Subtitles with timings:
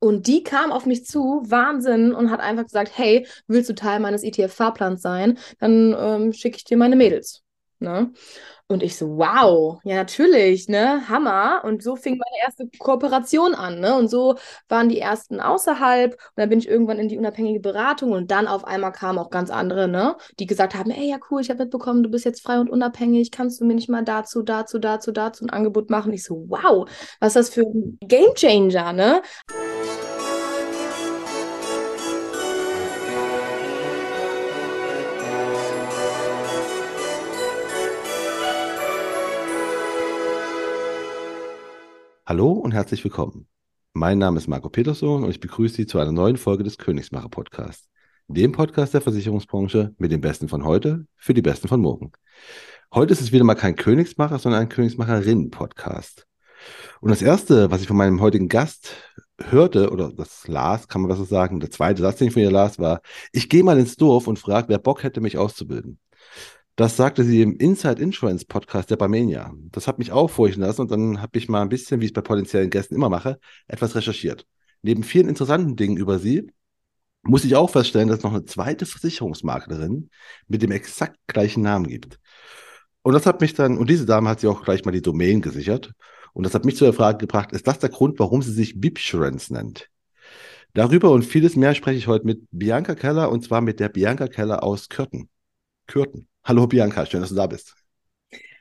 [0.00, 4.00] Und die kam auf mich zu, Wahnsinn, und hat einfach gesagt, hey, willst du Teil
[4.00, 5.38] meines ETF-Fahrplans sein?
[5.58, 7.42] Dann ähm, schicke ich dir meine Mädels.
[7.80, 8.12] Ne?
[8.70, 11.08] Und ich so, wow, ja, natürlich, ne?
[11.08, 11.62] Hammer.
[11.64, 13.96] Und so fing meine erste Kooperation an, ne?
[13.96, 14.36] Und so
[14.68, 16.12] waren die ersten außerhalb.
[16.12, 19.30] Und dann bin ich irgendwann in die unabhängige Beratung und dann auf einmal kamen auch
[19.30, 20.16] ganz andere, ne?
[20.38, 23.30] Die gesagt haben, ey, ja, cool, ich habe mitbekommen, du bist jetzt frei und unabhängig.
[23.30, 26.12] Kannst du mir nicht mal dazu, dazu, dazu, dazu ein Angebot machen?
[26.12, 26.86] Ich so, wow,
[27.20, 29.22] was ist das für ein Gamechanger, ne?
[42.28, 43.48] Hallo und herzlich willkommen.
[43.94, 47.30] Mein Name ist Marco Peterson und ich begrüße Sie zu einer neuen Folge des Königsmacher
[47.30, 47.88] Podcasts,
[48.26, 52.12] dem Podcast der Versicherungsbranche mit den Besten von heute für die Besten von morgen.
[52.92, 56.26] Heute ist es wieder mal kein Königsmacher, sondern ein Königsmacherinnen-Podcast.
[57.00, 58.92] Und das erste, was ich von meinem heutigen Gast
[59.44, 62.42] hörte, oder das las, kann man was so sagen, der zweite Satz, den ich von
[62.42, 63.00] ihr las, war,
[63.32, 65.98] ich gehe mal ins Dorf und frage, wer Bock hätte, mich auszubilden.
[66.78, 69.52] Das sagte sie im Inside Insurance Podcast der Barmenia.
[69.72, 72.10] Das hat mich auch furchten lassen und dann habe ich mal ein bisschen, wie ich
[72.10, 74.46] es bei potenziellen Gästen immer mache, etwas recherchiert.
[74.82, 76.52] Neben vielen interessanten Dingen über sie
[77.22, 80.08] muss ich auch feststellen, dass es noch eine zweite Versicherungsmaklerin
[80.46, 82.20] mit dem exakt gleichen Namen gibt.
[83.02, 85.40] Und das hat mich dann, und diese Dame hat sie auch gleich mal die Domain
[85.40, 85.94] gesichert.
[86.32, 88.80] Und das hat mich zu der Frage gebracht, ist das der Grund, warum sie sich
[88.80, 89.90] Bibsurance nennt?
[90.74, 94.28] Darüber und vieles mehr spreche ich heute mit Bianca Keller und zwar mit der Bianca
[94.28, 95.28] Keller aus Kürten.
[95.88, 96.27] Kürten.
[96.48, 97.74] Hallo Bianca, schön, dass du da bist.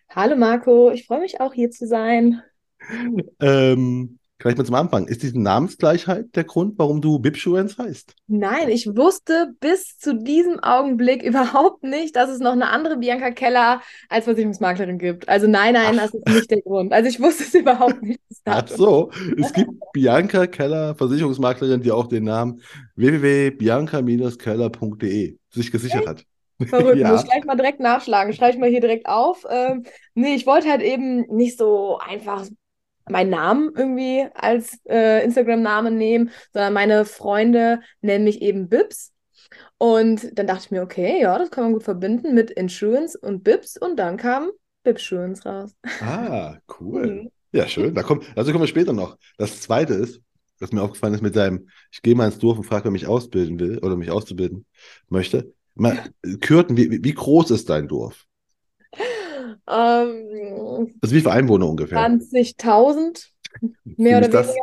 [0.10, 2.42] Hallo Marco, ich freue mich auch hier zu sein.
[3.40, 5.08] Ähm, gleich mal zum Anfang.
[5.08, 8.14] Ist diese Namensgleichheit der Grund, warum du Bibschuens heißt?
[8.28, 13.32] Nein, ich wusste bis zu diesem Augenblick überhaupt nicht, dass es noch eine andere Bianca
[13.32, 15.30] Keller als Versicherungsmaklerin gibt.
[15.30, 16.12] Also nein, nein, Ach.
[16.12, 16.92] das ist nicht der Grund.
[16.92, 18.20] Also ich wusste es überhaupt nicht.
[18.44, 22.62] Ach so, es gibt Bianca Keller, Versicherungsmaklerin, die auch den Namen
[22.98, 26.26] www.bianca-keller.de sich gesichert hat.
[26.66, 27.12] Verrückt, ja.
[27.12, 28.34] muss ich gleich mal direkt nachschlagen.
[28.34, 29.46] Schreibe ich mal hier direkt auf.
[29.50, 29.84] Ähm,
[30.14, 32.46] nee, ich wollte halt eben nicht so einfach
[33.10, 39.14] meinen Namen irgendwie als äh, Instagram-Namen nehmen, sondern meine Freunde nennen mich eben Bibs.
[39.78, 43.44] Und dann dachte ich mir, okay, ja, das kann man gut verbinden mit Insurance und
[43.44, 44.50] Bibs und dann kam
[44.84, 45.76] Bibsurance raus.
[46.02, 47.08] Ah, cool.
[47.08, 47.32] Mhm.
[47.52, 47.94] Ja, schön.
[47.94, 49.18] Da kommt, also kommen wir später noch.
[49.38, 50.22] Das zweite ist,
[50.60, 53.08] was mir aufgefallen ist mit deinem, ich gehe mal ins Dorf und frage, wer mich
[53.08, 54.66] ausbilden will oder mich auszubilden
[55.10, 55.54] möchte.
[55.78, 56.10] Mal,
[56.42, 58.26] Kürten, wie, wie groß ist dein Dorf?
[59.68, 62.00] Ähm, also wie viele Einwohner ungefähr?
[62.00, 63.28] 20.000,
[63.84, 64.54] mehr oder weniger.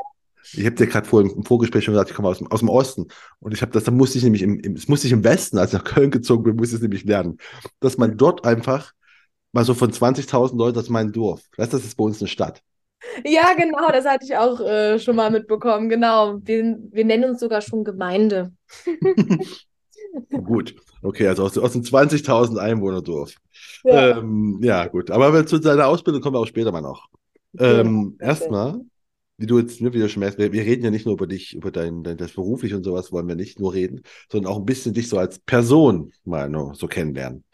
[0.52, 3.08] Ich habe dir gerade vor im Vorgespräch schon gesagt, ich komme aus, aus dem Osten
[3.40, 5.58] und ich habe das, da musste ich nämlich im, im, es musste ich im Westen,
[5.58, 7.38] als ich nach Köln gezogen bin, musste ich es nämlich lernen,
[7.80, 8.92] dass man dort einfach
[9.52, 11.42] mal so von 20.000 Leuten, das ist mein Dorf.
[11.56, 12.62] Du, das ist bei uns eine Stadt.
[13.24, 15.88] Ja, genau, das hatte ich auch äh, schon mal mitbekommen.
[15.88, 16.38] Genau.
[16.42, 18.52] Wir, wir nennen uns sogar schon Gemeinde.
[20.30, 23.34] Gut, okay, also aus, aus dem 20.000 Einwohnerdorf.
[23.84, 24.18] Ja.
[24.18, 25.10] Ähm, ja, gut.
[25.10, 27.08] Aber zu deiner Ausbildung kommen wir auch später mal noch.
[27.58, 28.80] Ähm, ja, Erstmal,
[29.36, 31.26] wie du jetzt, ne, wie du schon merkst, wir, wir, reden ja nicht nur über
[31.26, 34.58] dich, über dein, dein das beruflich und sowas wollen wir nicht nur reden, sondern auch
[34.58, 37.44] ein bisschen dich so als Person mal nur so kennenlernen.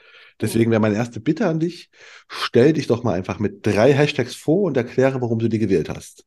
[0.41, 1.91] Deswegen wäre meine erste Bitte an dich,
[2.29, 5.91] stell dich doch mal einfach mit drei Hashtags vor und erkläre, warum du die gewählt
[5.91, 6.25] hast.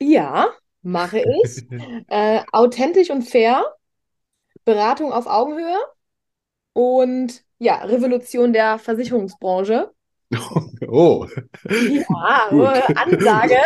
[0.00, 0.50] Ja,
[0.82, 1.64] mache ich.
[2.08, 3.64] äh, authentisch und fair
[4.64, 5.78] Beratung auf Augenhöhe
[6.72, 9.90] und ja, Revolution der Versicherungsbranche.
[10.88, 11.26] Oh.
[11.70, 12.48] Ja,
[12.96, 13.56] Ansage.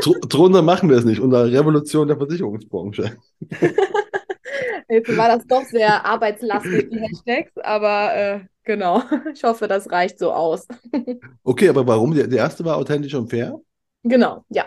[0.28, 3.16] Drunter machen wir es nicht, unter Revolution der Versicherungsbranche.
[4.88, 9.02] Jetzt war das doch sehr arbeitslastig, die Hashtags, aber äh, genau.
[9.32, 10.66] Ich hoffe, das reicht so aus.
[11.42, 12.14] Okay, aber warum?
[12.14, 13.60] Der erste war authentisch und fair?
[14.02, 14.64] Genau, ja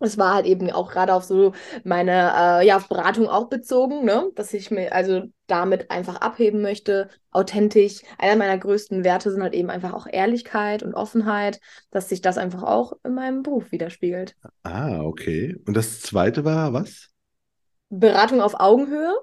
[0.00, 1.52] es war halt eben auch gerade auf so
[1.84, 4.30] meine äh, ja, auf Beratung auch bezogen, ne?
[4.34, 8.02] dass ich mir also damit einfach abheben möchte, authentisch.
[8.18, 11.60] Einer meiner größten Werte sind halt eben einfach auch Ehrlichkeit und Offenheit,
[11.90, 14.36] dass sich das einfach auch in meinem Beruf widerspiegelt.
[14.62, 15.56] Ah, okay.
[15.66, 17.10] Und das zweite war was?
[17.90, 19.14] Beratung auf Augenhöhe.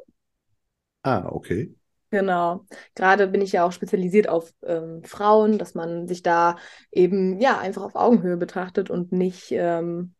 [1.04, 1.74] Ah, okay.
[2.10, 2.66] Genau.
[2.95, 6.56] Gerade bin ich ja auch spezialisiert auf ähm, Frauen, dass man sich da
[6.92, 10.15] eben ja einfach auf Augenhöhe betrachtet und nicht ähm,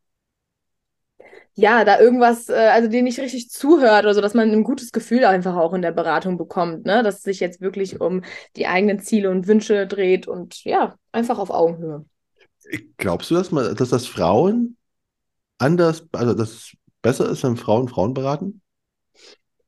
[1.54, 4.92] ja, da irgendwas, äh, also dir nicht richtig zuhört oder so, dass man ein gutes
[4.92, 7.02] Gefühl einfach auch in der Beratung bekommt, ne?
[7.02, 8.24] Dass es sich jetzt wirklich um
[8.58, 12.06] die eigenen Ziele und Wünsche dreht und ja, einfach auf Augenhöhe.
[12.98, 14.76] Glaubst du, dass, man, dass das Frauen
[15.58, 18.62] anders, also dass es besser ist, wenn Frauen Frauen beraten?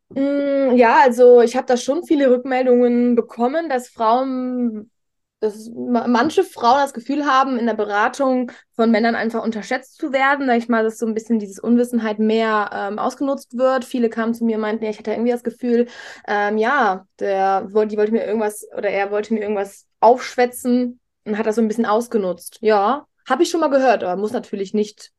[0.09, 4.89] Mm, ja, also ich habe da schon viele Rückmeldungen bekommen, dass Frauen
[5.39, 10.47] dass manche Frauen das Gefühl haben, in der Beratung von Männern einfach unterschätzt zu werden.
[10.47, 13.85] Sag ich mal, dass so ein bisschen dieses Unwissenheit mehr ähm, ausgenutzt wird.
[13.85, 15.87] Viele kamen zu mir und meinten, ja, ich hatte irgendwie das Gefühl,
[16.27, 21.37] ähm, ja, der wollte, die wollte mir irgendwas oder er wollte mir irgendwas aufschwätzen und
[21.37, 22.57] hat das so ein bisschen ausgenutzt.
[22.61, 25.11] Ja, habe ich schon mal gehört, aber muss natürlich nicht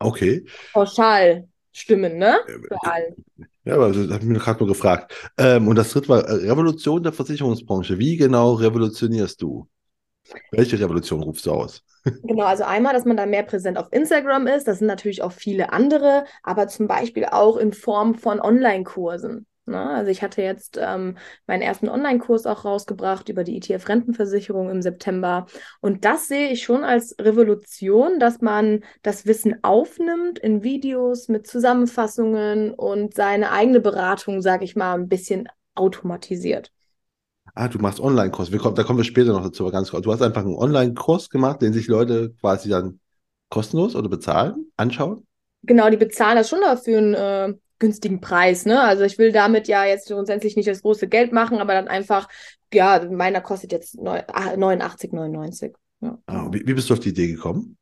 [0.00, 0.44] Okay.
[0.72, 2.38] pauschal stimmen, ne?
[2.68, 3.16] Für alle.
[3.68, 5.14] Ja, aber das habe ich mir gerade nur gefragt.
[5.36, 7.98] Ähm, und das dritte war äh, Revolution der Versicherungsbranche.
[7.98, 9.68] Wie genau revolutionierst du?
[10.52, 11.84] Welche Revolution rufst du aus?
[12.22, 14.66] Genau, also einmal, dass man da mehr präsent auf Instagram ist.
[14.66, 19.46] Das sind natürlich auch viele andere, aber zum Beispiel auch in Form von Online-Kursen.
[19.68, 19.90] Ne?
[19.90, 21.16] Also ich hatte jetzt ähm,
[21.46, 25.46] meinen ersten Online-Kurs auch rausgebracht über die ETF-Rentenversicherung im September.
[25.80, 31.46] Und das sehe ich schon als Revolution, dass man das Wissen aufnimmt in Videos mit
[31.46, 36.72] Zusammenfassungen und seine eigene Beratung, sage ich mal, ein bisschen automatisiert.
[37.54, 38.50] Ah, du machst Online-Kurs.
[38.50, 40.04] Da kommen wir später noch dazu, aber ganz kurz.
[40.04, 43.00] Du hast einfach einen Online-Kurs gemacht, den sich Leute quasi dann
[43.48, 45.26] kostenlos oder bezahlen, anschauen?
[45.62, 48.80] Genau, die bezahlen das schon dafür einen äh, günstigen Preis, ne?
[48.80, 52.28] Also ich will damit ja jetzt grundsätzlich nicht das große Geld machen, aber dann einfach,
[52.72, 55.74] ja, meiner kostet jetzt neu- ah, 89,99.
[56.00, 56.18] Ja.
[56.26, 57.76] Ah, wie, wie bist du auf die Idee gekommen?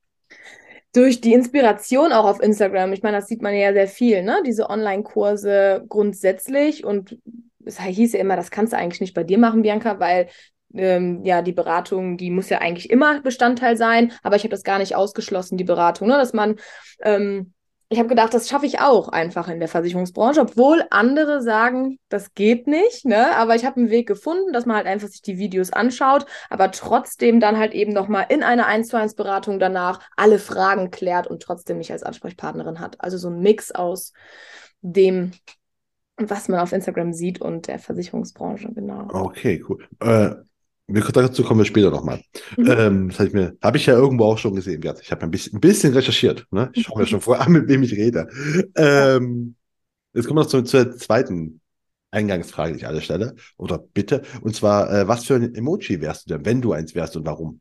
[0.92, 2.92] Durch die Inspiration auch auf Instagram.
[2.92, 4.42] Ich meine, das sieht man ja sehr viel, ne?
[4.46, 6.84] Diese Online-Kurse grundsätzlich.
[6.84, 7.18] Und
[7.64, 10.28] es hieß ja immer, das kannst du eigentlich nicht bei dir machen, Bianca, weil
[10.74, 14.62] ähm, ja, die Beratung, die muss ja eigentlich immer Bestandteil sein, aber ich habe das
[14.62, 16.14] gar nicht ausgeschlossen, die Beratung, ne?
[16.14, 16.56] Dass man
[17.02, 17.52] ähm,
[17.88, 22.34] ich habe gedacht, das schaffe ich auch einfach in der Versicherungsbranche, obwohl andere sagen, das
[22.34, 23.36] geht nicht, ne?
[23.36, 26.72] Aber ich habe einen Weg gefunden, dass man halt einfach sich die Videos anschaut, aber
[26.72, 31.28] trotzdem dann halt eben nochmal in einer 1 zu 1 Beratung danach alle Fragen klärt
[31.28, 33.00] und trotzdem mich als Ansprechpartnerin hat.
[33.00, 34.12] Also so ein Mix aus
[34.80, 35.30] dem,
[36.16, 39.06] was man auf Instagram sieht und der Versicherungsbranche, genau.
[39.12, 39.86] Okay, cool.
[40.00, 40.34] Äh,
[40.88, 42.20] dazu kommen wir später nochmal.
[42.56, 42.66] Mhm.
[42.70, 44.82] Ähm, das habe ich, mir- habe ich ja irgendwo auch schon gesehen.
[45.02, 46.46] Ich habe ein bisschen, ein bisschen recherchiert.
[46.50, 46.70] Ne?
[46.74, 48.28] Ich schaue mir schon vorher an, mit wem ich rede.
[48.76, 49.56] Ähm,
[50.14, 51.60] jetzt kommen wir noch zu, zur zweiten
[52.10, 53.34] Eingangsfrage, die ich alle stelle.
[53.56, 54.22] Oder bitte.
[54.42, 57.26] Und zwar, äh, was für ein Emoji wärst du denn, wenn du eins wärst und
[57.26, 57.60] warum?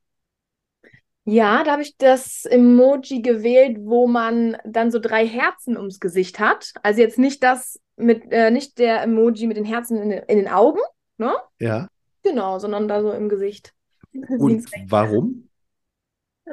[1.27, 6.39] Ja, da habe ich das Emoji gewählt, wo man dann so drei Herzen ums Gesicht
[6.39, 6.72] hat.
[6.83, 10.38] Also jetzt nicht das mit, äh, nicht der Emoji mit den Herzen in, den- in
[10.38, 10.80] den Augen,
[11.18, 11.33] ne?
[11.60, 11.88] Ja.
[12.25, 13.74] Genau, sondern da so im Gesicht.
[14.13, 15.48] Und warum?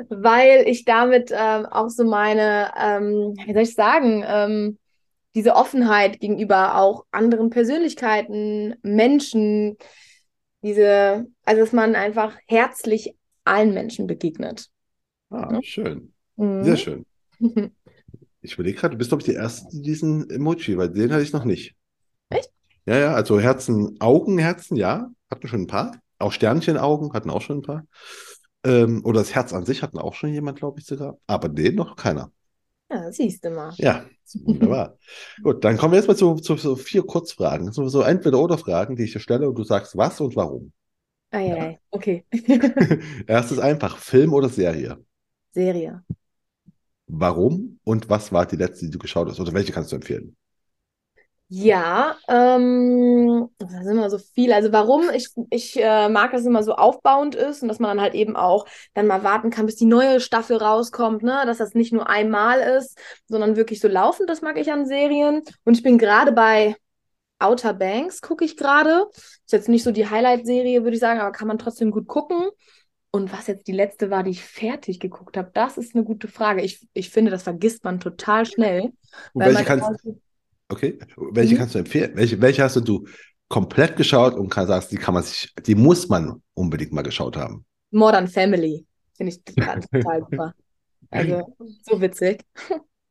[0.08, 4.78] Weil ich damit ähm, auch so meine, ähm, wie soll ich sagen, ähm,
[5.34, 9.78] diese Offenheit gegenüber auch anderen Persönlichkeiten, Menschen,
[10.62, 13.14] diese, also dass man einfach herzlich
[13.44, 14.68] allen Menschen begegnet.
[15.30, 16.12] Ah, schön.
[16.36, 16.64] Mhm.
[16.64, 17.06] Sehr schön.
[18.44, 21.22] Ich überlege gerade, du bist, glaube ich, die Erste, die diesen Emoji, weil den hatte
[21.22, 21.76] ich noch nicht.
[22.28, 22.50] Echt?
[22.86, 25.96] Ja, ja, also Herzen, Augenherzen, ja, hatten schon ein paar.
[26.18, 27.84] Auch Sternchenaugen hatten auch schon ein paar.
[28.64, 31.18] Ähm, oder das Herz an sich hatten auch schon jemand, glaube ich sogar.
[31.26, 32.30] Aber den noch keiner.
[32.90, 33.72] Ja, siehst du mal.
[33.78, 34.98] Ja, wunderbar.
[35.42, 37.66] Gut, dann kommen wir jetzt mal zu, zu, so vier Kurzfragen.
[37.66, 40.72] Das sind so Entweder-Oder-Fragen, die ich dir stelle und du sagst was und warum.
[41.30, 41.74] Ah, ja, ja.
[41.90, 42.24] okay.
[43.26, 44.98] Erstes einfach, Film oder Serie?
[45.52, 46.04] Serie.
[47.06, 49.40] Warum und was war die letzte, die du geschaut hast?
[49.40, 50.36] Oder welche kannst du empfehlen?
[51.54, 54.54] Ja, ähm, das sind immer so viel.
[54.54, 57.90] Also warum ich, ich äh, mag, dass es immer so aufbauend ist und dass man
[57.90, 58.64] dann halt eben auch
[58.94, 61.42] dann mal warten kann, bis die neue Staffel rauskommt, ne?
[61.44, 64.30] Dass das nicht nur einmal ist, sondern wirklich so laufend.
[64.30, 65.42] Das mag ich an Serien.
[65.64, 66.74] Und ich bin gerade bei
[67.38, 69.04] Outer Banks, gucke ich gerade.
[69.12, 72.48] Ist jetzt nicht so die Highlight-Serie, würde ich sagen, aber kann man trotzdem gut gucken.
[73.10, 76.28] Und was jetzt die letzte war, die ich fertig geguckt habe, das ist eine gute
[76.28, 76.62] Frage.
[76.62, 78.84] Ich, ich finde, das vergisst man total schnell.
[78.84, 78.94] Und
[79.34, 80.06] weil welche man kannst,
[80.72, 80.98] okay,
[81.32, 81.58] welche Mhm.
[81.58, 82.12] kannst du empfehlen?
[82.14, 83.06] Welche, welche hast du
[83.48, 87.36] komplett geschaut und kann, sagst, die kann man sich, die muss man unbedingt mal geschaut
[87.36, 87.66] haben?
[87.90, 88.86] Modern Family.
[89.16, 90.54] Finde ich total, total super.
[91.10, 92.44] Also, so witzig.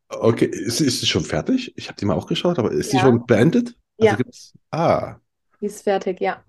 [0.09, 1.71] Okay, ist, ist sie schon fertig?
[1.77, 2.99] Ich habe die mal auch geschaut, aber ist sie Ja.
[2.99, 3.75] schon beendet?
[3.97, 4.17] Also Ja.
[4.17, 5.15] gibt's, ah,
[5.61, 6.43] Die ist fertig, ja.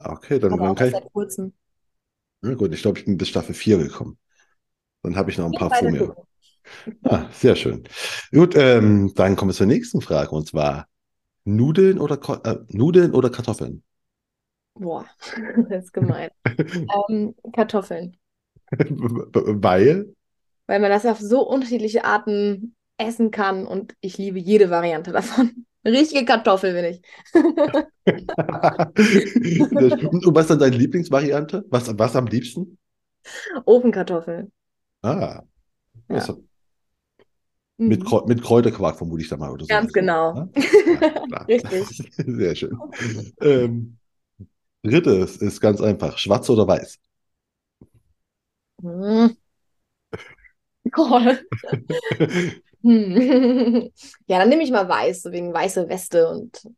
[0.00, 1.52] okay, dann, Aber dann kann ich, seit kurzem.
[2.42, 4.18] na gut, ich glaube, ich bin bis Staffel 4 gekommen.
[5.02, 6.16] Dann habe ich noch ein paar vor mir.
[6.16, 6.25] gucken.
[7.04, 7.84] Ah, sehr schön.
[8.32, 10.88] Gut, ähm, dann kommen wir zur nächsten Frage und zwar
[11.44, 13.82] Nudeln oder, Ko- äh, Nudeln oder Kartoffeln?
[14.74, 15.06] Boah,
[15.68, 16.30] das ist gemein.
[17.08, 18.18] ähm, Kartoffeln.
[19.62, 20.06] Weil,
[20.66, 25.66] Weil man das auf so unterschiedliche Arten essen kann und ich liebe jede Variante davon.
[25.84, 27.02] Richtige Kartoffel bin ich.
[30.12, 31.64] und was ist dann deine Lieblingsvariante?
[31.70, 32.78] Was, was am liebsten?
[33.66, 34.50] Ofenkartoffeln.
[35.02, 35.42] Ah,
[36.08, 36.34] Ja.
[37.78, 38.06] Das- mit, Mhm.
[38.06, 39.68] Kräu- mit Kräuterquark vermute ich da mal oder so.
[39.68, 40.34] Ganz genau.
[40.34, 40.48] Ja?
[41.48, 42.12] Richtig.
[42.16, 42.78] Sehr schön.
[43.40, 43.96] Ähm,
[44.82, 46.98] drittes ist ganz einfach, schwarz oder weiß?
[48.82, 49.36] Hm.
[50.96, 51.20] Oh.
[52.82, 53.90] Hm.
[54.28, 56.70] Ja, dann nehme ich mal weiß, so wegen weiße Weste und so.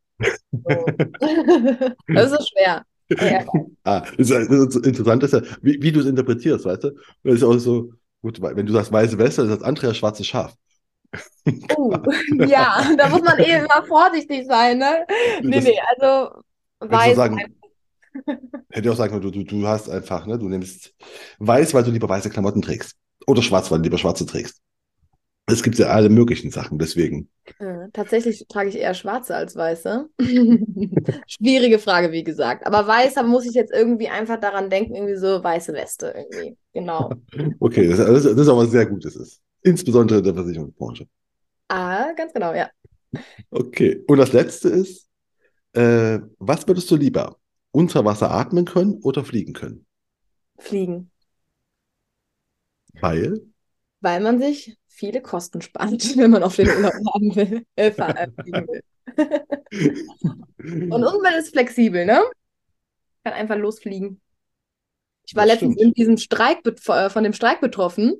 [2.07, 2.83] Das ist so schwer.
[3.11, 3.45] Ja.
[3.85, 6.91] Ah, ist, ist interessant, ist ja, wie, wie du es interpretierst, weißt du?
[7.25, 10.27] Das ist auch so, gut, wenn du sagst weiße Weste, ist das andere ja schwarzes
[10.27, 10.55] Schaf.
[11.77, 11.93] Oh,
[12.47, 15.07] ja, da muss man eh immer vorsichtig sein, ne?
[15.43, 16.43] Nee, Das- nee, also
[16.81, 17.17] weiß.
[17.17, 17.39] sagen,
[18.71, 20.95] hätte ich auch sagen können, du, du, du hast einfach, ne, du nimmst
[21.39, 22.97] weiß, weil du lieber weiße Klamotten trägst.
[23.27, 24.61] Oder schwarz, weil du lieber schwarze trägst.
[25.51, 27.31] Es gibt ja alle möglichen Sachen, deswegen.
[27.59, 30.09] Äh, tatsächlich trage ich eher schwarze als weiße.
[31.27, 32.67] Schwierige Frage, wie gesagt.
[32.67, 36.59] Aber weiß, da muss ich jetzt irgendwie einfach daran denken, irgendwie so weiße Weste irgendwie.
[36.75, 37.11] Genau.
[37.61, 39.41] Okay, das, das, das ist was sehr Gutes ist.
[39.63, 41.09] Insbesondere in der Versicherungsbranche.
[41.69, 42.71] Ah, ganz genau, ja.
[43.51, 44.03] Okay.
[44.07, 45.09] Und das letzte ist,
[45.73, 47.37] äh, was würdest du lieber?
[47.71, 49.87] Unter Wasser atmen können oder fliegen können?
[50.59, 51.11] Fliegen.
[53.01, 53.41] Weil?
[54.01, 57.67] Weil man sich viele Kosten spart, wenn man auf den Urlaub haben will.
[57.77, 58.83] Äh, fahr- äh, fliegen will.
[60.91, 62.23] Und, man ist flexibel, ne?
[63.25, 64.21] Kann einfach losfliegen.
[65.27, 65.89] Ich war Das letztens stimmt.
[65.89, 68.15] in diesem Streik äh, von dem Streik betroffen.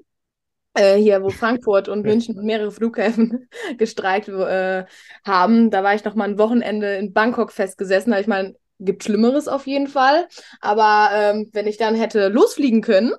[0.75, 3.49] Äh, hier, wo Frankfurt und München und mehrere Flughäfen
[3.79, 4.85] gestreikt äh,
[5.25, 5.71] haben.
[5.71, 8.13] Da war ich noch mal ein Wochenende in Bangkok festgesessen.
[8.13, 10.29] Da ich meine, gibt Schlimmeres auf jeden Fall.
[10.61, 13.13] Aber ähm, wenn ich dann hätte losfliegen können,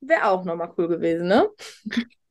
[0.00, 1.48] wäre auch noch mal cool gewesen, ne?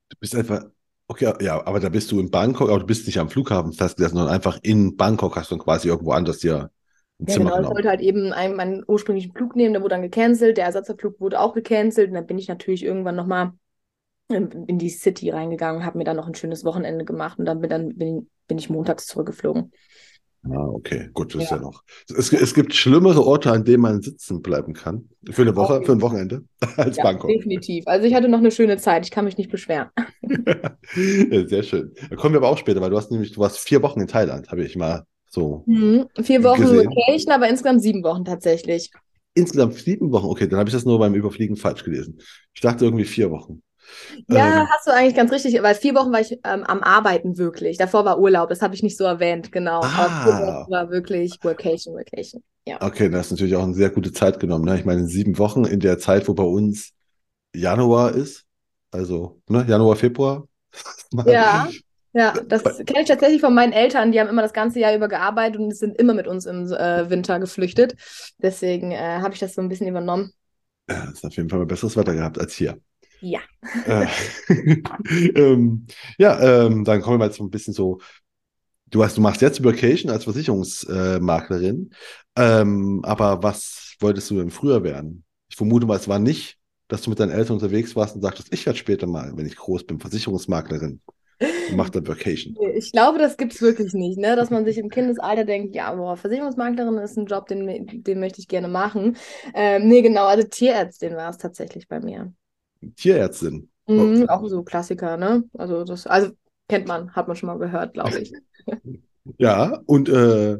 [0.09, 0.63] Du bist einfach,
[1.07, 4.17] okay, ja, aber da bist du in Bangkok, aber du bist nicht am Flughafen festgesessen,
[4.17, 6.71] sondern einfach in Bangkok hast du dann quasi irgendwo anders dir
[7.19, 7.59] ein Ja, Zimmer genau.
[7.61, 10.57] Ich wollte halt eben einen, meinen ursprünglichen Flug nehmen, der wurde dann gecancelt.
[10.57, 12.09] Der Ersatzflug wurde auch gecancelt.
[12.09, 13.53] Und dann bin ich natürlich irgendwann nochmal
[14.29, 17.39] in, die City reingegangen und habe mir dann noch ein schönes Wochenende gemacht.
[17.39, 19.71] Und dann bin, dann bin, bin ich montags zurückgeflogen.
[20.43, 21.57] Ah, okay, gut, das ist Ja.
[21.57, 21.83] ja noch.
[22.15, 25.09] Es, es gibt schlimmere Orte, an denen man sitzen bleiben kann.
[25.29, 26.45] Für eine Woche, Auf für ein Wochenende,
[26.77, 27.29] als Ja, Bangkok.
[27.29, 27.85] definitiv.
[27.87, 29.05] Also ich hatte noch eine schöne Zeit.
[29.05, 29.89] Ich kann mich nicht beschweren.
[30.95, 31.93] Ja, sehr schön.
[32.09, 34.07] Da kommen wir aber auch später, weil du hast nämlich, du warst vier Wochen in
[34.07, 35.63] Thailand, habe ich mal so.
[35.67, 36.07] Mhm.
[36.21, 36.89] Vier Wochen Gesehen.
[36.89, 38.91] Vacation, aber insgesamt sieben Wochen tatsächlich.
[39.35, 40.25] Insgesamt sieben Wochen.
[40.25, 42.19] Okay, dann habe ich das nur beim Überfliegen falsch gelesen.
[42.53, 43.61] Ich dachte irgendwie vier Wochen.
[44.27, 47.37] Ja, Ähm, hast du eigentlich ganz richtig, weil vier Wochen war ich ähm, am Arbeiten
[47.37, 47.77] wirklich.
[47.77, 49.81] Davor war Urlaub, das habe ich nicht so erwähnt, genau.
[49.81, 50.39] Aber vier Ah.
[50.61, 52.43] Wochen war wirklich Vacation, Vacation.
[52.65, 52.77] Ja.
[52.81, 54.65] Okay, das ist natürlich auch eine sehr gute Zeit genommen.
[54.65, 54.77] Ne?
[54.77, 56.91] Ich meine, sieben Wochen in der Zeit, wo bei uns
[57.55, 58.45] Januar ist.
[58.91, 60.47] Also, ne, Januar, Februar.
[61.25, 61.69] Ja.
[62.11, 64.11] Ja, das kenne ich tatsächlich von meinen Eltern.
[64.11, 67.07] Die haben immer das ganze Jahr über gearbeitet und sind immer mit uns im äh,
[67.11, 67.95] Winter geflüchtet.
[68.39, 70.31] Deswegen äh, habe ich das so ein bisschen übernommen.
[70.89, 72.79] Ja, ist auf jeden Fall mal besseres Wetter gehabt als hier.
[73.21, 73.39] Ja.
[73.85, 74.07] Äh,
[75.35, 75.85] ähm,
[76.17, 77.99] ja, ähm, dann kommen wir mal jetzt so ein bisschen so.
[78.87, 81.91] Du hast, du machst jetzt Vacation als Versicherungsmaklerin,
[82.35, 85.23] ähm, aber was wolltest du denn früher werden?
[85.47, 86.57] Ich vermute mal, es war nicht,
[86.87, 89.55] dass du mit deinen Eltern unterwegs warst und sagtest, ich werde später mal, wenn ich
[89.55, 91.01] groß bin, Versicherungsmaklerin
[91.39, 92.55] und mach dann Vacation.
[92.75, 94.35] Ich glaube, das gibt es wirklich nicht, ne?
[94.35, 98.41] Dass man sich im Kindesalter denkt, ja, boah, Versicherungsmaklerin ist ein Job, den, den möchte
[98.41, 99.17] ich gerne machen.
[99.53, 102.33] Ähm, nee, genau, also Tierärztin war es tatsächlich bei mir.
[102.95, 103.69] Tierärztin.
[103.87, 105.43] Mhm, auch so Klassiker, ne?
[105.57, 106.31] Also das, also
[106.67, 108.33] kennt man, hat man schon mal gehört, glaube ich.
[109.37, 110.57] Ja, und äh,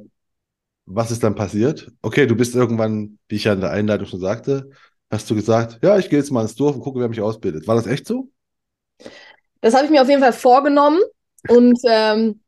[0.85, 1.91] was ist dann passiert?
[2.01, 4.69] Okay, du bist irgendwann, wie ich ja in der Einleitung schon sagte,
[5.11, 7.67] hast du gesagt, ja, ich gehe jetzt mal ins Dorf und gucke, wer mich ausbildet.
[7.67, 8.29] War das echt so?
[9.61, 10.99] Das habe ich mir auf jeden Fall vorgenommen
[11.47, 12.41] und ähm,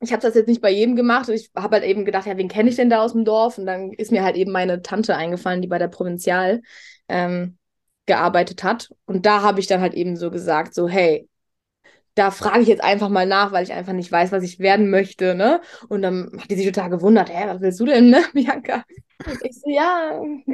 [0.00, 1.28] ich habe das jetzt nicht bei jedem gemacht.
[1.28, 3.58] Ich habe halt eben gedacht, ja, wen kenne ich denn da aus dem Dorf?
[3.58, 6.62] Und dann ist mir halt eben meine Tante eingefallen, die bei der Provinzial
[7.08, 7.58] ähm,
[8.06, 8.90] gearbeitet hat.
[9.06, 11.28] Und da habe ich dann halt eben so gesagt, so, hey,
[12.14, 14.90] da frage ich jetzt einfach mal nach, weil ich einfach nicht weiß, was ich werden
[14.90, 15.62] möchte, ne?
[15.88, 18.84] Und dann hat die sich total gewundert, hä, was willst du denn, ne, Bianca?
[19.42, 20.20] Ich so, ja,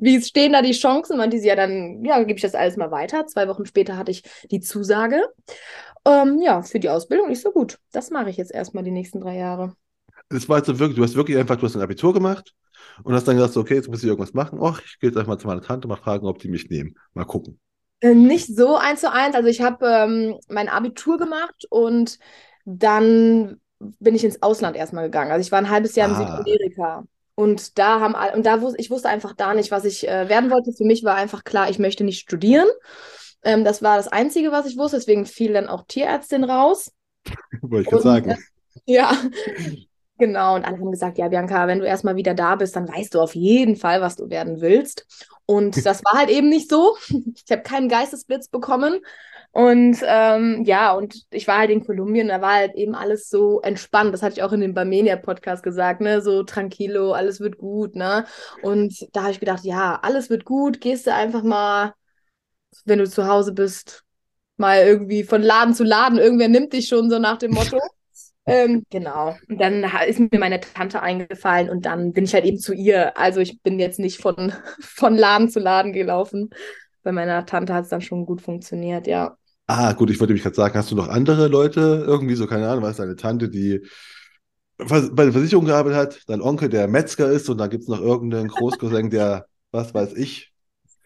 [0.00, 1.16] wie stehen da die Chancen?
[1.16, 3.26] Meinte sie, ja, dann, ja, gebe ich das alles mal weiter.
[3.26, 5.22] Zwei Wochen später hatte ich die Zusage,
[6.04, 7.30] ähm, ja, für die Ausbildung.
[7.30, 9.74] Ich so, gut, das mache ich jetzt erstmal die nächsten drei Jahre.
[10.28, 12.54] Das war jetzt wirklich, du hast wirklich einfach, du hast ein Abitur gemacht
[13.04, 14.58] und hast dann gedacht, so, okay, jetzt muss ich irgendwas machen.
[14.58, 16.96] Och, ich gehe jetzt einfach mal zu meiner Tante, mal fragen, ob die mich nehmen.
[17.14, 17.58] Mal gucken.
[18.00, 19.34] Äh, Nicht so eins zu eins.
[19.34, 22.18] Also ich habe ähm, mein Abitur gemacht und
[22.64, 25.30] dann bin ich ins Ausland erstmal gegangen.
[25.30, 26.38] Also ich war ein halbes Jahr in Ah.
[26.38, 27.04] Südamerika.
[27.34, 30.28] Und da haben all- und da wusste ich wusste einfach da nicht, was ich äh,
[30.28, 30.72] werden wollte.
[30.72, 32.66] Für mich war einfach klar, ich möchte nicht studieren.
[33.42, 34.98] Ähm, das war das Einzige, was ich wusste.
[34.98, 36.92] Deswegen fiel dann auch Tierärztin raus.
[37.62, 38.36] Wollte ich gerade sagen.
[38.84, 39.12] Ja,
[40.20, 40.54] genau.
[40.54, 43.20] Und alle haben gesagt, ja, Bianca, wenn du erstmal wieder da bist, dann weißt du
[43.20, 45.06] auf jeden Fall, was du werden willst.
[45.46, 46.96] Und das war halt eben nicht so.
[47.08, 49.00] Ich habe keinen Geistesblitz bekommen.
[49.52, 53.60] Und ähm, ja, und ich war halt in Kolumbien, da war halt eben alles so
[53.62, 54.14] entspannt.
[54.14, 56.20] Das hatte ich auch in dem Barmenia-Podcast gesagt, ne?
[56.20, 58.26] So tranquilo, alles wird gut, ne?
[58.62, 61.94] Und da habe ich gedacht, ja, alles wird gut, gehst du einfach mal
[62.84, 64.04] wenn du zu Hause bist,
[64.56, 67.78] mal irgendwie von Laden zu Laden, irgendwer nimmt dich schon so nach dem Motto.
[68.46, 69.36] Ähm, genau.
[69.48, 73.16] Und dann ist mir meine Tante eingefallen und dann bin ich halt eben zu ihr.
[73.16, 76.50] Also ich bin jetzt nicht von, von Laden zu Laden gelaufen.
[77.02, 79.36] Bei meiner Tante hat es dann schon gut funktioniert, ja.
[79.66, 82.68] Ah, gut, ich wollte mich gerade sagen, hast du noch andere Leute, irgendwie so, keine
[82.68, 83.86] Ahnung, was, deine Tante, die
[84.78, 88.00] bei der Versicherung gearbeitet hat, dein Onkel, der Metzger ist und dann gibt es noch
[88.00, 90.52] irgendeinen Großcousin, der, was weiß ich,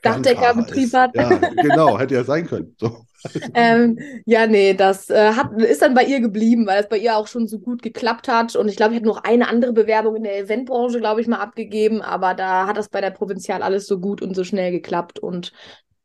[0.05, 1.15] Dachdeckerbetrieb hat.
[1.15, 2.75] Ja, genau, hätte ja sein können.
[2.79, 3.05] So.
[3.55, 7.17] Ähm, ja, nee, das äh, hat, ist dann bei ihr geblieben, weil es bei ihr
[7.17, 8.55] auch schon so gut geklappt hat.
[8.55, 11.39] Und ich glaube, ich habe noch eine andere Bewerbung in der Eventbranche, glaube ich, mal
[11.39, 12.03] abgegeben.
[12.03, 15.19] Aber da hat das bei der Provinzial alles so gut und so schnell geklappt.
[15.19, 15.53] Und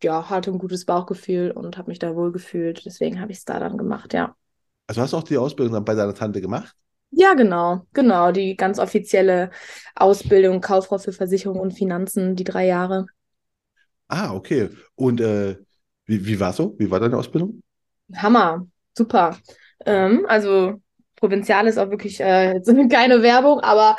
[0.01, 2.85] ja, hatte ein gutes Bauchgefühl und habe mich da wohl gefühlt.
[2.85, 4.35] Deswegen habe ich es da dann gemacht, ja.
[4.87, 6.73] Also hast du auch die Ausbildung dann bei deiner Tante gemacht?
[7.11, 8.31] Ja, genau, genau.
[8.31, 9.51] Die ganz offizielle
[9.95, 13.07] Ausbildung, Kauffrau für Versicherung und Finanzen, die drei Jahre.
[14.09, 14.69] Ah, okay.
[14.95, 15.55] Und äh,
[16.05, 16.75] wie, wie war so?
[16.77, 17.61] Wie war deine Ausbildung?
[18.15, 19.37] Hammer, super.
[19.85, 20.81] Ähm, also
[21.15, 23.95] Provinzial ist auch wirklich äh, so eine kleine Werbung, aber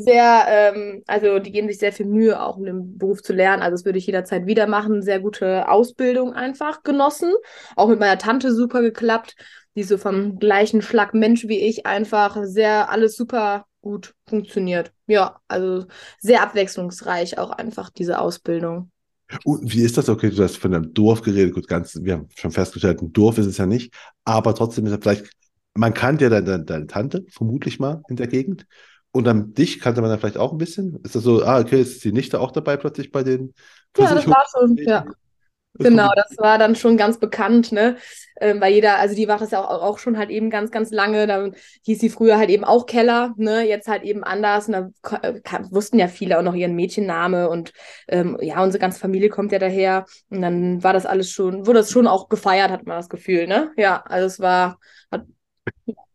[0.00, 3.62] sehr, ähm, also die geben sich sehr viel Mühe, auch um den Beruf zu lernen.
[3.62, 5.02] Also das würde ich jederzeit wieder machen.
[5.02, 7.32] Sehr gute Ausbildung einfach genossen.
[7.76, 9.36] Auch mit meiner Tante super geklappt.
[9.74, 14.92] Die so vom gleichen Schlag Mensch wie ich einfach sehr alles super gut funktioniert.
[15.06, 15.86] Ja, also
[16.20, 18.90] sehr abwechslungsreich auch einfach diese Ausbildung.
[19.44, 20.08] Und wie ist das?
[20.08, 21.54] Okay, du hast von einem Dorf geredet.
[21.54, 23.94] Gut, ganz, wir haben schon festgestellt, ein Dorf ist es ja nicht.
[24.24, 25.30] Aber trotzdem ist es vielleicht,
[25.74, 28.66] man kannte ja deine, deine Tante, vermutlich mal in der Gegend.
[29.12, 30.98] Und dann dich kannte man dann vielleicht auch ein bisschen.
[31.02, 33.52] Ist das so, ah, okay, ist die Nichte auch dabei plötzlich bei den
[33.96, 35.04] Ja, das war schon, ja.
[35.78, 37.96] Genau, das war dann schon ganz bekannt, ne?
[38.40, 40.90] Ähm, weil jeder, also die war das ja auch, auch schon halt eben ganz, ganz
[40.90, 41.26] lange.
[41.26, 41.50] Da
[41.84, 43.66] hieß sie früher halt eben auch Keller, ne?
[43.66, 44.68] Jetzt halt eben anders.
[44.68, 44.90] Und da
[45.22, 47.72] äh, wussten ja viele auch noch ihren Mädchenname und
[48.08, 50.04] ähm, ja, unsere ganze Familie kommt ja daher.
[50.28, 53.46] Und dann war das alles schon, wurde das schon auch gefeiert, hat man das Gefühl,
[53.46, 53.72] ne?
[53.76, 54.78] Ja, also es war
[55.10, 55.24] hat,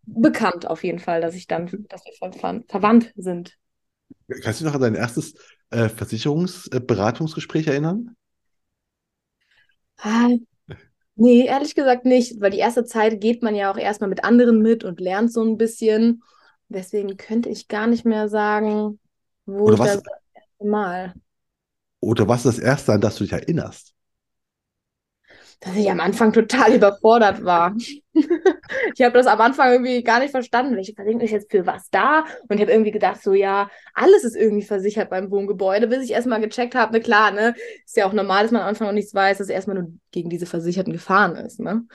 [0.05, 3.57] bekannt auf jeden Fall, dass ich dann, dass wir ver verwandt sind.
[4.27, 5.35] Kannst du dich noch an dein erstes
[5.69, 8.16] äh, Versicherungsberatungsgespräch äh, erinnern?
[9.97, 10.29] Ah,
[11.15, 14.61] nee, ehrlich gesagt nicht, weil die erste Zeit geht man ja auch erstmal mit anderen
[14.61, 16.23] mit und lernt so ein bisschen.
[16.69, 18.99] Deswegen könnte ich gar nicht mehr sagen,
[19.45, 21.15] wo Oder was, das erste Mal.
[21.99, 23.93] oder was ist das Erste, an das du dich erinnerst?
[25.59, 27.75] Dass ich am Anfang total überfordert war.
[28.13, 30.75] ich habe das am Anfang irgendwie gar nicht verstanden.
[30.75, 32.25] Welche Versicherung ist jetzt für was da?
[32.47, 36.11] Und ich habe irgendwie gedacht, so ja, alles ist irgendwie versichert beim Wohngebäude, bis ich
[36.11, 38.93] erstmal gecheckt habe, ne klar, ne, ist ja auch normal, dass man am Anfang noch
[38.93, 41.85] nichts weiß, dass erstmal nur gegen diese versicherten Gefahren ist, ne?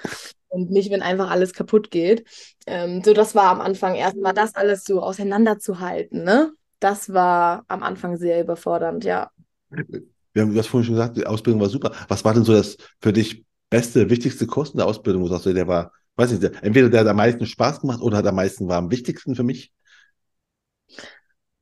[0.48, 2.24] Und nicht, wenn einfach alles kaputt geht.
[2.66, 6.52] Ähm, so, das war am Anfang erstmal das alles so auseinanderzuhalten, ne?
[6.78, 9.30] Das war am Anfang sehr überfordernd, ja.
[9.70, 11.92] Wir haben das vorhin schon gesagt, die Ausbildung war super.
[12.08, 15.52] Was war denn so das für dich beste, wichtigste Kosten der Ausbildung, wo sagst du,
[15.54, 18.36] der war, weiß nicht, der, entweder der hat am meisten Spaß gemacht oder hat am
[18.36, 19.72] meisten war am wichtigsten für mich?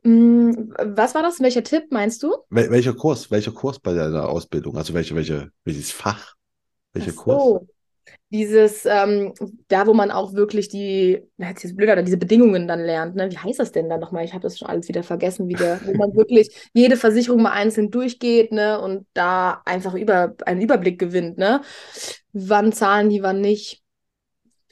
[0.03, 1.41] Mm, Was war das?
[1.41, 2.35] Welcher Tipp meinst du?
[2.51, 4.77] Wel welcher Kurs, welcher Kurs bei deiner Ausbildung?
[4.77, 6.35] Also welche, welche, welches Fach?
[6.93, 7.67] Welcher Ach Kurs?
[8.31, 9.35] Dieses, ähm,
[9.69, 13.31] da wo man auch wirklich die, jetzt ist blöder, diese Bedingungen dann lernt, ne?
[13.31, 14.25] Wie heißt das denn dann nochmal?
[14.25, 17.53] Ich habe das schon alles wieder vergessen, wie der, wo man wirklich jede Versicherung mal
[17.53, 18.81] einzeln durchgeht, ne?
[18.81, 21.63] Und da einfach über, einen Überblick gewinnt, ne?
[22.33, 23.83] Wann zahlen die, wann nicht.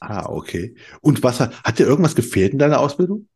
[0.01, 0.77] Ah, okay.
[1.01, 3.29] Und was hat, dir irgendwas gefehlt in deiner Ausbildung?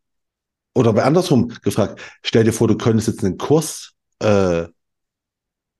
[0.75, 4.67] Oder bei andersrum gefragt, stell dir vor, du könntest jetzt einen Kurs äh,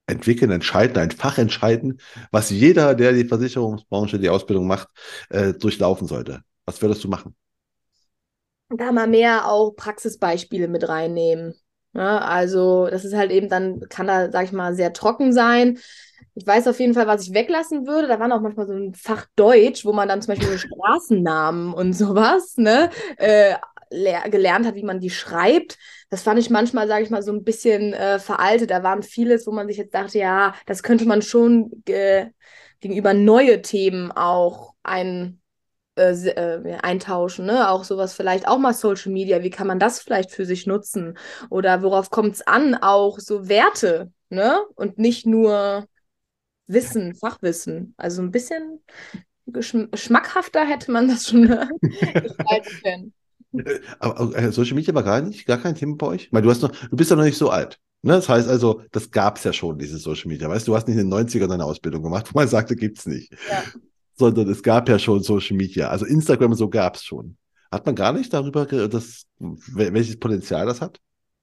[0.07, 4.89] entwickeln, entscheiden, ein Fach entscheiden, was jeder, der die Versicherungsbranche, die Ausbildung macht,
[5.31, 6.43] äh, durchlaufen sollte.
[6.67, 7.35] Was würdest du machen?
[8.69, 11.55] Da mal mehr auch Praxisbeispiele mit reinnehmen.
[11.93, 12.23] Ne?
[12.23, 15.79] Also, das ist halt eben dann, kann da, sag ich mal, sehr trocken sein.
[16.35, 18.09] Ich weiß auf jeden Fall, was ich weglassen würde.
[18.09, 21.93] Da waren auch manchmal so ein Fach Deutsch, wo man dann zum Beispiel Straßennamen und
[21.93, 23.55] sowas, ne, äh,
[23.93, 25.79] gelernt hat, wie man die schreibt.
[26.11, 28.71] Das fand ich manchmal, sage ich mal, so ein bisschen äh, veraltet.
[28.71, 33.63] Da waren vieles, wo man sich jetzt dachte, ja, das könnte man schon gegenüber neue
[33.63, 35.41] Themen auch ein,
[35.95, 37.69] äh, äh, eintauschen, ne?
[37.69, 41.19] Auch sowas vielleicht, auch mal Social Media, wie kann man das vielleicht für sich nutzen?
[41.51, 42.75] Oder worauf kommt es an?
[42.75, 44.59] Auch so Werte, ne?
[44.75, 45.87] Und nicht nur
[46.67, 47.95] Wissen, Fachwissen.
[47.99, 48.83] Also ein bisschen
[49.93, 51.43] schmackhafter hätte man das schon
[51.83, 53.15] gestalten können.
[53.57, 56.29] Äh, Aber äh, Social Media war gar nicht, gar kein Thema bei euch?
[56.33, 57.79] Weil du hast noch, du bist ja noch nicht so alt.
[58.03, 58.15] Ne?
[58.15, 60.49] Das heißt also, das gab es ja schon, dieses Social Media.
[60.49, 63.07] Weißt du, du hast nicht in den 90ern deine Ausbildung gemacht, wo man sagte, gibt's
[63.07, 63.33] nicht.
[63.47, 63.63] Ja.
[64.17, 65.89] Sondern es gab ja schon Social Media.
[65.89, 67.37] Also Instagram so gab es schon.
[67.71, 71.01] Hat man gar nicht darüber, das, wel- welches Potenzial das hat?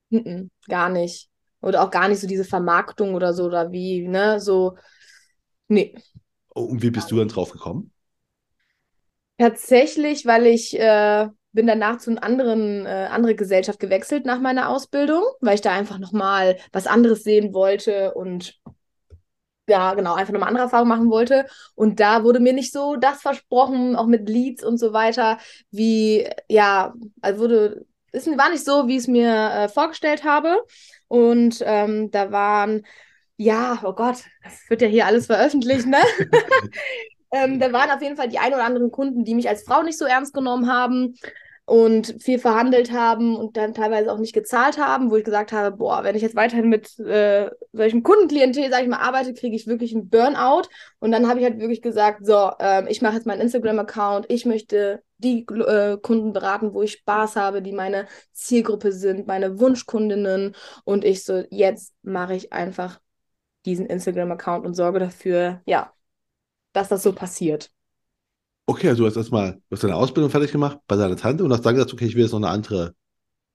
[0.09, 1.29] Mhm, gar nicht.
[1.61, 4.39] Oder auch gar nicht so diese Vermarktung oder so, oder wie, ne?
[4.39, 4.75] So,
[5.67, 5.95] Nee.
[6.55, 7.91] Oh, Und wie bist du dann drauf gekommen?
[9.37, 14.69] Tatsächlich, weil ich äh, bin danach zu einer anderen, äh, andere Gesellschaft gewechselt nach meiner
[14.69, 18.59] Ausbildung, weil ich da einfach nochmal was anderes sehen wollte und
[19.67, 21.45] ja, genau, einfach nochmal andere Erfahrungen machen wollte.
[21.75, 25.37] Und da wurde mir nicht so das versprochen, auch mit Leads und so weiter,
[25.71, 30.57] wie, ja, also wurde, es war nicht so, wie ich es mir äh, vorgestellt habe.
[31.07, 32.85] Und ähm, da waren,
[33.37, 35.97] ja, oh Gott, das wird ja hier alles veröffentlicht, ne?
[37.31, 39.83] ähm, da waren auf jeden Fall die ein oder anderen Kunden, die mich als Frau
[39.83, 41.15] nicht so ernst genommen haben
[41.69, 45.77] und viel verhandelt haben und dann teilweise auch nicht gezahlt haben, wo ich gesagt habe,
[45.77, 49.67] boah, wenn ich jetzt weiterhin mit äh, solchen Kundenklientel, sag ich mal, arbeite, kriege ich
[49.67, 50.63] wirklich einen Burnout.
[50.97, 54.47] Und dann habe ich halt wirklich gesagt, so, ähm, ich mache jetzt meinen Instagram-Account, ich
[54.47, 60.55] möchte die äh, Kunden beraten, wo ich Spaß habe, die meine Zielgruppe sind, meine Wunschkundinnen.
[60.85, 62.99] Und ich so, jetzt mache ich einfach
[63.65, 65.93] diesen Instagram-Account und sorge dafür, ja,
[66.73, 67.71] dass das so passiert.
[68.65, 71.51] Okay, also du hast erstmal, du hast deine Ausbildung fertig gemacht bei deiner Tante und
[71.51, 72.93] hast dann gesagt, okay, ich will jetzt noch eine andere,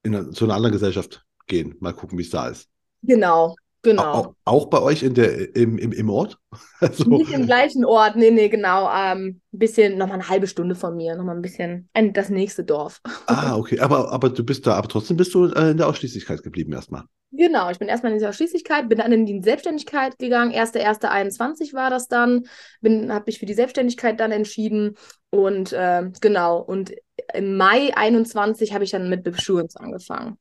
[0.03, 2.69] in eine, zu einer anderen Gesellschaft gehen, mal gucken, wie es da ist.
[3.03, 4.13] Genau, genau.
[4.13, 6.39] Auch, auch bei euch in der, im, im, im Ort?
[6.81, 8.91] Also, Nicht im gleichen Ort, nee, nee, genau.
[8.93, 12.63] Ähm, ein bisschen, nochmal eine halbe Stunde von mir, nochmal ein bisschen, ein, das nächste
[12.63, 13.01] Dorf.
[13.27, 16.43] ah, okay, aber, aber du bist da, aber trotzdem bist du äh, in der Ausschließlichkeit
[16.43, 17.05] geblieben erstmal.
[17.37, 20.53] Genau, ich bin erstmal in dieser Ausschließlichkeit, bin dann in die Selbstständigkeit gegangen.
[20.53, 22.45] 1.1.21 war das dann.
[22.85, 24.95] habe mich für die Selbstständigkeit dann entschieden.
[25.31, 26.93] Und äh, genau, und
[27.33, 30.39] im Mai 21 habe ich dann mit Beschulungs angefangen.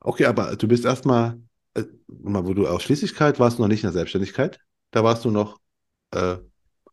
[0.00, 1.38] Okay, aber du bist erstmal,
[1.76, 4.60] äh, wo du Ausschließlichkeit warst, noch nicht in der Selbstständigkeit.
[4.90, 5.60] Da warst du noch
[6.12, 6.36] äh,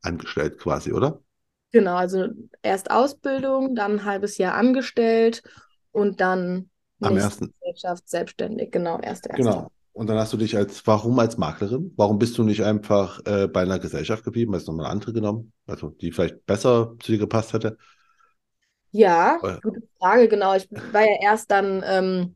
[0.02, 1.22] angestellt quasi, oder?
[1.72, 2.28] Genau, also
[2.62, 5.42] erst Ausbildung, dann ein halbes Jahr angestellt
[5.92, 6.70] und dann
[7.02, 7.54] Am ersten.
[7.60, 9.44] Gesellschaft selbstständig, genau, erste, erste.
[9.44, 9.72] Genau.
[9.94, 11.94] Und dann hast du dich als, warum als Maklerin?
[11.96, 15.54] Warum bist du nicht einfach äh, bei einer Gesellschaft geblieben, hast nochmal eine andere genommen,
[15.68, 17.78] also die vielleicht besser zu dir gepasst hätte?
[18.92, 20.56] Ja, gute Frage, genau.
[20.56, 22.36] Ich war ja erst dann, ähm,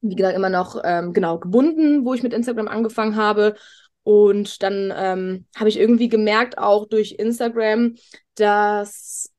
[0.00, 3.54] wie gesagt, immer noch ähm, genau gebunden, wo ich mit Instagram angefangen habe.
[4.02, 7.96] Und dann ähm, habe ich irgendwie gemerkt, auch durch Instagram,
[8.34, 9.30] dass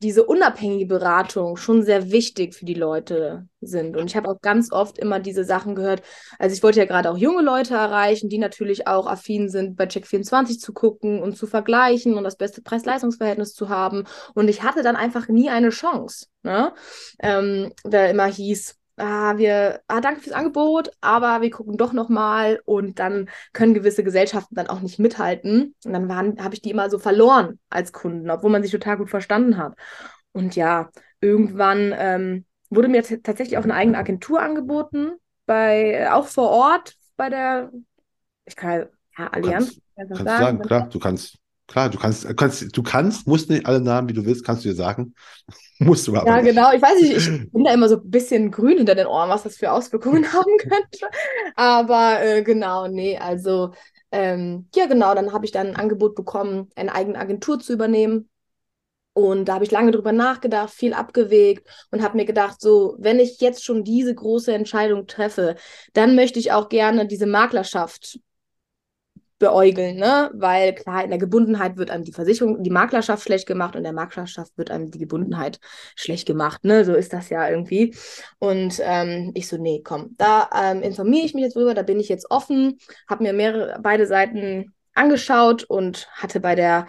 [0.00, 3.96] diese unabhängige Beratung schon sehr wichtig für die Leute sind.
[3.96, 6.02] Und ich habe auch ganz oft immer diese Sachen gehört.
[6.38, 9.84] Also ich wollte ja gerade auch junge Leute erreichen, die natürlich auch affin sind, bei
[9.84, 14.04] Check24 zu gucken und zu vergleichen und das beste Preis-Leistungs-Verhältnis zu haben.
[14.34, 16.26] Und ich hatte dann einfach nie eine Chance.
[16.44, 16.72] Ne?
[17.18, 22.60] Ähm, da immer hieß, ah, wir, ah, danke fürs Angebot, aber wir gucken doch nochmal
[22.64, 25.74] und dann können gewisse Gesellschaften dann auch nicht mithalten.
[25.84, 29.10] Und dann habe ich die immer so verloren als Kunden, obwohl man sich total gut
[29.10, 29.74] verstanden hat.
[30.32, 35.12] Und ja, irgendwann ähm, wurde mir tatsächlich auch eine eigene Agentur angeboten,
[35.46, 37.72] bei, auch vor Ort bei der,
[38.44, 38.86] ich kann
[39.18, 39.80] ja, Allianz.
[39.96, 43.66] Kannst, kannst sagen, sagen, klar, du kannst, klar, du kannst, kannst, du kannst, musst nicht
[43.66, 45.14] alle Namen, wie du willst, kannst du dir sagen.
[45.80, 46.52] Musst du aber Ja, nicht.
[46.52, 46.72] genau.
[46.72, 49.44] Ich weiß nicht, ich bin da immer so ein bisschen grün hinter den Ohren, was
[49.44, 51.08] das für Auswirkungen haben könnte.
[51.56, 53.72] Aber äh, genau, nee, also
[54.10, 58.28] ähm, ja, genau, dann habe ich dann ein Angebot bekommen, eine eigene Agentur zu übernehmen.
[59.14, 63.20] Und da habe ich lange drüber nachgedacht, viel abgewegt und habe mir gedacht, so, wenn
[63.20, 65.56] ich jetzt schon diese große Entscheidung treffe,
[65.94, 68.20] dann möchte ich auch gerne diese Maklerschaft
[69.38, 70.30] beäugeln, ne?
[70.34, 73.92] Weil klar, in der Gebundenheit wird einem die Versicherung, die Maklerschaft schlecht gemacht und der
[73.92, 75.60] Maklerschaft wird einem die Gebundenheit
[75.96, 76.84] schlecht gemacht, ne?
[76.84, 77.94] So ist das ja irgendwie.
[78.38, 82.00] Und ähm, ich so, nee, komm, da ähm, informiere ich mich jetzt drüber, da bin
[82.00, 86.86] ich jetzt offen, habe mir mehrere, beide Seiten angeschaut und hatte bei der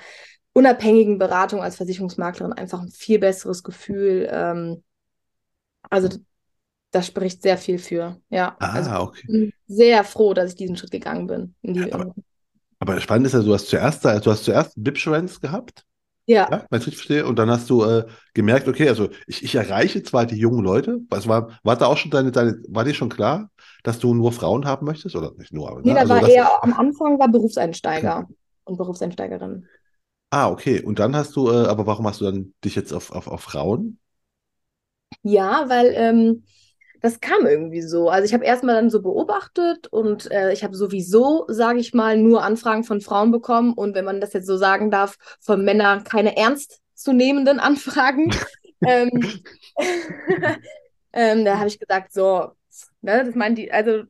[0.53, 4.27] unabhängigen Beratung als Versicherungsmaklerin einfach ein viel besseres Gefühl.
[4.31, 4.83] Ähm,
[5.89, 6.09] also
[6.91, 8.19] das spricht sehr viel für.
[8.29, 9.53] Ja, Ah, also okay.
[9.67, 11.55] sehr froh, dass ich diesen Schritt gegangen bin.
[11.61, 12.13] In die, Aber-
[12.79, 15.85] Aber spannend ist ja, du hast zuerst, du hast zuerst Bibsurance gehabt,
[16.27, 19.43] ja, ja, wenn ich richtig verstehe, und dann hast du äh, gemerkt, okay, also ich,
[19.43, 22.85] ich erreiche zwar die jungen Leute, was war, war da auch schon deine, deine, war
[22.85, 23.51] dir schon klar,
[23.83, 25.15] dass du nur Frauen haben möchtest?
[25.15, 25.95] Oder nicht nur, aber nee, ne?
[25.95, 28.29] da Also war eher am Anfang war Berufseinsteiger
[28.65, 29.69] und Berufseinsteigerin.
[30.31, 30.81] ah, okay.
[30.83, 33.41] Und dann hast du, äh, aber warum hast du dann dich jetzt auf, auf, auf
[33.41, 33.99] Frauen?
[35.23, 36.43] Ja, weil ähm,
[37.01, 38.09] das kam irgendwie so.
[38.09, 42.17] Also ich habe erstmal dann so beobachtet und äh, ich habe sowieso, sage ich mal,
[42.17, 46.03] nur Anfragen von Frauen bekommen und wenn man das jetzt so sagen darf, von Männern
[46.03, 48.31] keine ernstzunehmenden Anfragen.
[48.85, 49.09] ähm,
[51.13, 52.51] ähm, da habe ich gesagt, so,
[53.01, 54.03] ne, das meinen die, also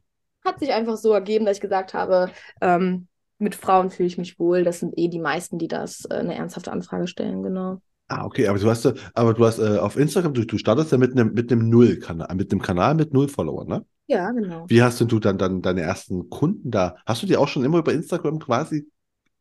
[0.43, 4.39] hat sich einfach so ergeben, dass ich gesagt habe, ähm, mit Frauen fühle ich mich
[4.39, 4.63] wohl.
[4.63, 7.81] Das sind eh die meisten, die das äh, eine ernsthafte Anfrage stellen, genau.
[8.11, 10.91] Ah, okay, aber du hast, äh, aber du hast äh, auf Instagram, du, du startest
[10.91, 13.85] ja mit einem mit einem Null-Kanal, mit einem Kanal mit null Followern, ne?
[14.07, 14.65] Ja, genau.
[14.67, 16.95] Wie hast denn du dann, dann deine ersten Kunden da?
[17.05, 18.89] Hast du die auch schon immer über Instagram quasi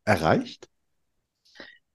[0.05, 0.69] erreicht?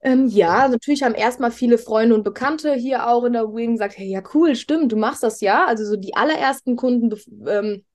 [0.02, 3.98] Ähm, ja, natürlich haben erstmal viele Freunde und Bekannte hier auch in der Wing gesagt,
[3.98, 5.66] hey, ja cool, stimmt, du machst das ja.
[5.66, 7.16] Also so die allerersten Kunden
[7.48, 7.86] ähm,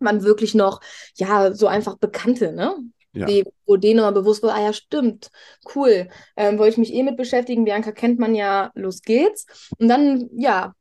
[0.00, 0.80] waren wirklich noch,
[1.16, 2.74] ja, so einfach Bekannte, ne?
[3.12, 3.26] Ja.
[3.26, 5.30] Denen aber bewusst war, ah ja, stimmt,
[5.74, 7.64] cool, ähm, wollte ich mich eh mit beschäftigen.
[7.64, 9.46] Bianca kennt man ja, los geht's.
[9.78, 10.74] Und dann, ja,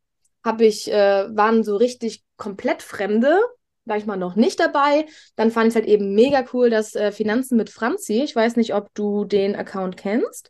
[0.44, 3.40] habe ich, äh, waren so richtig komplett Fremde,
[3.86, 5.06] war ich mal noch nicht dabei.
[5.36, 8.56] Dann fand ich es halt eben mega cool, dass äh, Finanzen mit Franzi, ich weiß
[8.56, 10.50] nicht, ob du den Account kennst,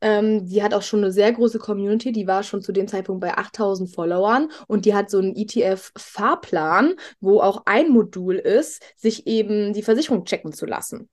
[0.00, 3.20] ähm, die hat auch schon eine sehr große Community, die war schon zu dem Zeitpunkt
[3.20, 9.26] bei 8000 Followern und die hat so einen ETF-Fahrplan, wo auch ein Modul ist, sich
[9.26, 11.08] eben die Versicherung checken zu lassen.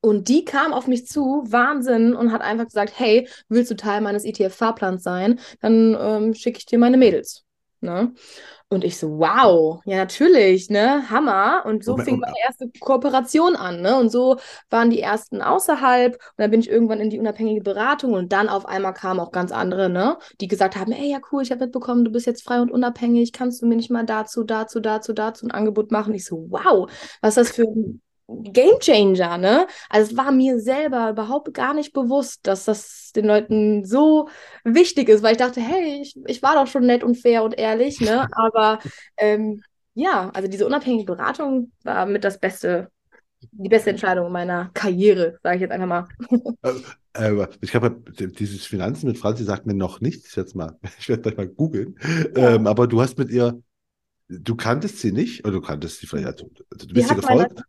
[0.00, 4.00] Und die kam auf mich zu, Wahnsinn, und hat einfach gesagt, hey, willst du Teil
[4.00, 5.40] meines ETF-Fahrplans sein?
[5.60, 7.44] Dann ähm, schicke ich dir meine Mädels.
[7.80, 8.12] Ne?
[8.70, 11.08] Und ich so, wow, ja, natürlich, ne?
[11.08, 11.62] Hammer.
[11.64, 13.96] Und so Moment, fing meine erste Kooperation an, ne?
[13.96, 14.36] Und so
[14.68, 16.14] waren die ersten außerhalb.
[16.14, 19.32] Und dann bin ich irgendwann in die unabhängige Beratung und dann auf einmal kamen auch
[19.32, 20.18] ganz andere, ne?
[20.40, 23.32] Die gesagt haben, ey, ja, cool, ich habe mitbekommen, du bist jetzt frei und unabhängig.
[23.32, 26.12] Kannst du mir nicht mal dazu, dazu, dazu, dazu ein Angebot machen?
[26.14, 26.90] Ich so, wow,
[27.22, 29.66] was ist das für ein Game Changer, ne?
[29.88, 34.28] Also es war mir selber überhaupt gar nicht bewusst, dass das den Leuten so
[34.64, 37.58] wichtig ist, weil ich dachte, hey, ich, ich war doch schon nett und fair und
[37.58, 38.28] ehrlich, ne?
[38.32, 38.80] Aber
[39.16, 39.62] ähm,
[39.94, 42.90] ja, also diese unabhängige Beratung war mit das Beste,
[43.40, 46.08] die beste Entscheidung meiner Karriere, sage ich jetzt einfach mal.
[47.14, 50.36] Äh, äh, ich glaube, dieses Finanzen mit Franzi sagt mir noch nichts.
[50.36, 51.98] Jetzt mal, ich werde gleich mal googeln.
[52.36, 52.54] Ja.
[52.54, 53.60] Ähm, aber du hast mit ihr,
[54.28, 57.62] du kanntest sie nicht, oder du kanntest sie vielleicht, also du bist meine- gefolgt.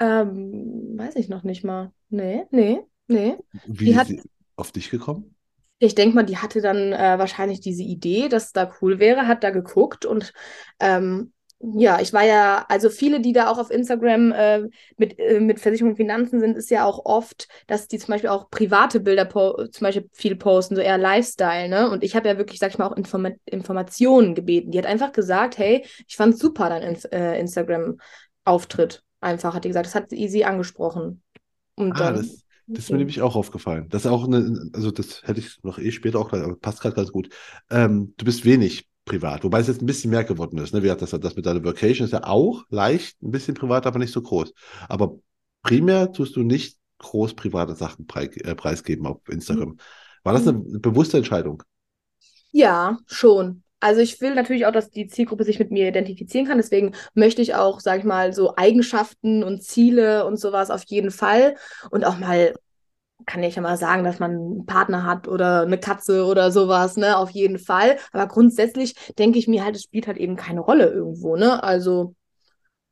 [0.00, 1.92] Ähm, weiß ich noch nicht mal.
[2.08, 3.36] Nee, nee, nee.
[3.66, 4.22] Wie die ist hat- sie
[4.56, 5.34] auf dich gekommen?
[5.78, 9.26] Ich denke mal, die hatte dann äh, wahrscheinlich diese Idee, dass es da cool wäre,
[9.26, 10.32] hat da geguckt und
[10.78, 11.32] ähm,
[11.62, 14.62] ja, ich war ja, also viele, die da auch auf Instagram äh,
[14.96, 18.30] mit, äh, mit Versicherung und Finanzen sind, ist ja auch oft, dass die zum Beispiel
[18.30, 21.90] auch private Bilder zum Beispiel viel posten, so eher Lifestyle, ne?
[21.90, 24.70] Und ich habe ja wirklich, sag ich mal, auch Informa Informationen gebeten.
[24.70, 29.02] Die hat einfach gesagt, hey, ich fand super dein Inf äh, Instagram-Auftritt.
[29.20, 31.22] Einfach, hat die gesagt, das hat sie angesprochen.
[31.76, 33.88] Und Ah, dann, das, das ist mir nämlich auch aufgefallen.
[33.88, 36.80] Das ist auch eine, also das hätte ich noch eh später auch gleich, aber passt
[36.80, 37.28] gerade ganz gut.
[37.70, 40.72] Ähm, du bist wenig privat, wobei es jetzt ein bisschen mehr geworden ist.
[40.72, 40.80] Ne?
[40.80, 43.98] Wie gesagt, das, das mit deiner Vacation ist ja auch leicht, ein bisschen privat, aber
[43.98, 44.52] nicht so groß.
[44.88, 45.18] Aber
[45.62, 49.78] primär tust du nicht groß private Sachen äh, preisgeben auf Instagram.
[50.22, 51.62] War das eine bewusste Entscheidung?
[52.52, 53.62] Ja, schon.
[53.80, 56.58] Also ich will natürlich auch, dass die Zielgruppe sich mit mir identifizieren kann.
[56.58, 61.10] Deswegen möchte ich auch, sag ich mal, so Eigenschaften und Ziele und sowas auf jeden
[61.10, 61.56] Fall.
[61.90, 62.54] Und auch mal,
[63.26, 66.96] kann ich ja mal sagen, dass man einen Partner hat oder eine Katze oder sowas,
[66.96, 67.16] ne?
[67.16, 67.96] Auf jeden Fall.
[68.12, 71.62] Aber grundsätzlich denke ich mir halt, es spielt halt eben keine Rolle irgendwo, ne?
[71.62, 72.14] Also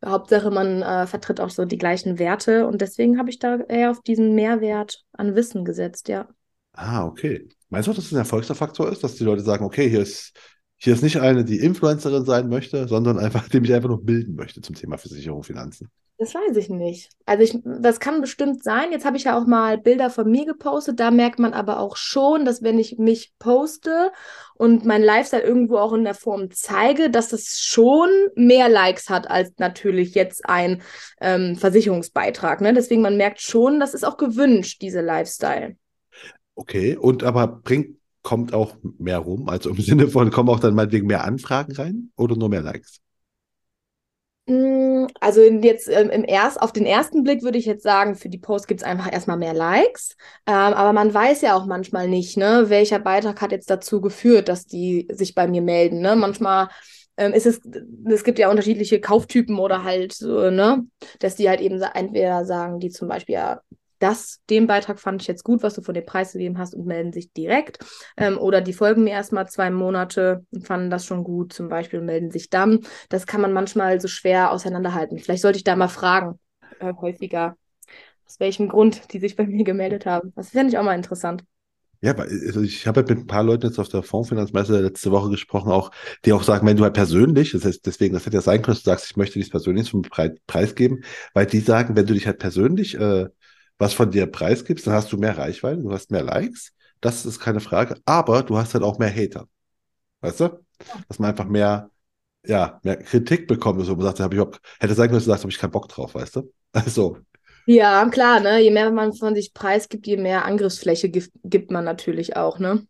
[0.05, 2.67] Hauptsache, man äh, vertritt auch so die gleichen Werte.
[2.67, 6.29] Und deswegen habe ich da eher auf diesen Mehrwert an Wissen gesetzt, ja.
[6.73, 7.49] Ah, okay.
[7.69, 10.33] Meinst du, dass das ein Erfolgsfaktor ist, dass die Leute sagen, okay, hier ist,
[10.79, 14.37] hier ist nicht eine, die Influencerin sein möchte, sondern einfach, die mich einfach nur bilden
[14.37, 15.91] möchte zum Thema Versicherung, Finanzen?
[16.21, 17.11] Das weiß ich nicht.
[17.27, 18.91] Also ich, das kann bestimmt sein.
[18.91, 20.99] Jetzt habe ich ja auch mal Bilder von mir gepostet.
[20.99, 24.11] Da merkt man aber auch schon, dass wenn ich mich poste
[24.55, 29.31] und mein Lifestyle irgendwo auch in der Form zeige, dass das schon mehr Likes hat
[29.31, 30.83] als natürlich jetzt ein
[31.21, 32.63] ähm, Versicherungsbeitrag.
[32.63, 32.75] Ne?
[32.75, 35.77] Deswegen man merkt schon, das ist auch gewünscht, diese Lifestyle.
[36.57, 37.98] Okay, und aber bringt,
[38.29, 42.13] kommt auch mehr rum, also im Sinne von, kommen auch dann meinetwegen mehr Anfragen rein
[42.17, 43.01] oder nur mehr Likes?
[44.47, 48.29] Mm, Also jetzt ähm, im erst, auf den ersten Blick würde ich jetzt sagen, für
[48.29, 50.17] die Post gibt es einfach erstmal mehr Likes.
[50.47, 54.49] Ähm, aber man weiß ja auch manchmal nicht, ne, welcher Beitrag hat jetzt dazu geführt,
[54.49, 56.01] dass die sich bei mir melden.
[56.01, 56.17] Ne?
[56.17, 56.69] Manchmal
[57.19, 57.61] ähm, ist es,
[58.07, 60.87] es gibt ja unterschiedliche Kauftypen oder halt so, ne,
[61.21, 63.61] dass die halt eben entweder sagen, die zum Beispiel ja,
[63.99, 66.87] das, den Beitrag fand ich jetzt gut, was du von dem Preis gegeben hast und
[66.87, 67.79] melden sich direkt.
[68.17, 72.01] Ähm, oder die folgen mir erstmal zwei Monate und fanden das schon gut, zum Beispiel
[72.01, 72.81] und melden sich dann.
[73.09, 75.19] Das kann man manchmal so schwer auseinanderhalten.
[75.19, 76.39] Vielleicht sollte ich da mal fragen,
[76.81, 77.57] äh, häufiger,
[78.27, 80.33] aus welchem Grund die sich bei mir gemeldet haben.
[80.37, 81.45] Das fände ich auch mal interessant.
[82.01, 85.31] Ja, also ich habe halt mit ein paar Leuten jetzt auf der Fondsfinanzmesse letzte Woche
[85.31, 85.91] gesprochen, auch,
[86.25, 88.77] die auch sagen, wenn du halt persönlich, das heißt, deswegen, das hätte ja sein können,
[88.77, 91.03] dass du sagst, ich möchte dies persönlich zum Pre Preis geben,
[91.35, 93.27] weil die sagen, wenn du dich halt persönlich äh,
[93.79, 97.41] was von dir preisgibst, dann hast du mehr Reichweite, du hast mehr Likes, das ist
[97.41, 99.49] keine Frage, aber du hast halt auch mehr Hater.
[100.21, 100.65] Weißt du?
[101.09, 101.91] Dass man einfach mehr,
[102.47, 105.31] ja, mehr Kritik bekommt, so man sagt, hab ich überhaupt, hätte sein können, dass du
[105.31, 106.53] sagst, habe ich keinen Bock drauf, weißt du?
[106.73, 107.19] Also,
[107.67, 108.59] Ja, klar, ne?
[108.61, 112.87] Je mehr man von sich preisgibt, je mehr Angriffsfläche gibt, gibt man natürlich auch, ne?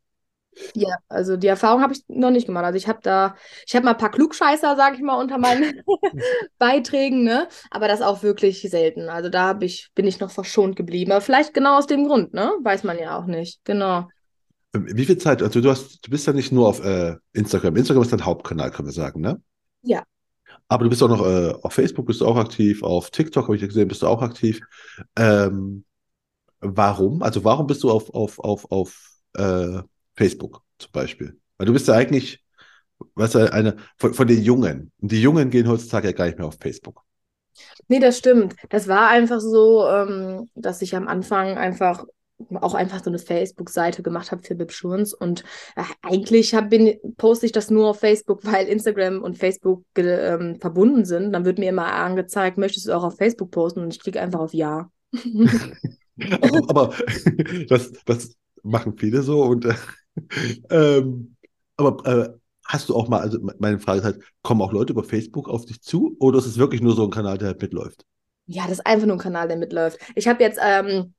[0.75, 2.65] Ja, also die Erfahrung habe ich noch nicht gemacht.
[2.65, 5.83] Also ich habe da, ich habe mal ein paar Klugscheißer, sage ich mal, unter meinen
[6.59, 7.49] Beiträgen, ne?
[7.71, 9.09] Aber das auch wirklich selten.
[9.09, 11.13] Also da hab ich, bin ich noch verschont geblieben.
[11.13, 12.53] Aber vielleicht genau aus dem Grund, ne?
[12.63, 13.61] Weiß man ja auch nicht.
[13.65, 14.09] Genau.
[14.73, 15.43] Wie viel Zeit?
[15.43, 17.77] Also du hast, du bist ja nicht nur auf äh, Instagram.
[17.77, 19.41] Instagram ist dein Hauptkanal, können wir sagen, ne?
[19.83, 20.03] Ja.
[20.69, 23.57] Aber du bist auch noch äh, auf Facebook, bist du auch aktiv, auf TikTok habe
[23.57, 24.61] ich gesehen, bist du auch aktiv.
[25.17, 25.85] Ähm,
[26.61, 27.23] warum?
[27.23, 29.81] Also warum bist du auf, auf, auf, auf äh,
[30.19, 31.39] Facebook zum Beispiel?
[31.57, 32.45] Weil du bist ja eigentlich,
[33.15, 34.93] weißt du, eine von, von den Jungen.
[35.01, 37.03] Und die Jungen gehen heutzutage ja gar nicht mehr auf Facebook.
[37.89, 38.55] Nee, das stimmt.
[38.69, 42.05] Das war einfach so, ähm, dass ich am Anfang einfach
[42.61, 45.43] auch einfach so eine Facebook-Seite gemacht habe für Bibschurns und
[45.75, 50.57] äh, eigentlich hab, bin, poste ich das nur auf Facebook, weil Instagram und Facebook ähm,
[50.61, 51.33] verbunden sind.
[51.33, 54.41] Dann wird mir immer angezeigt, möchtest du auch auf Facebook posten und ich klicke einfach
[54.41, 54.91] auf Ja.
[56.41, 56.95] aber, aber
[57.69, 59.75] das, das machen viele so und äh,
[60.71, 61.37] ähm,
[61.77, 62.29] aber äh,
[62.65, 65.65] hast du auch mal, also meine Frage ist halt, kommen auch Leute über Facebook auf
[65.65, 68.05] dich zu oder ist es wirklich nur so ein Kanal, der halt mitläuft?
[68.47, 69.99] Ja, das ist einfach nur ein Kanal, der mitläuft.
[70.15, 71.15] Ich habe jetzt ähm,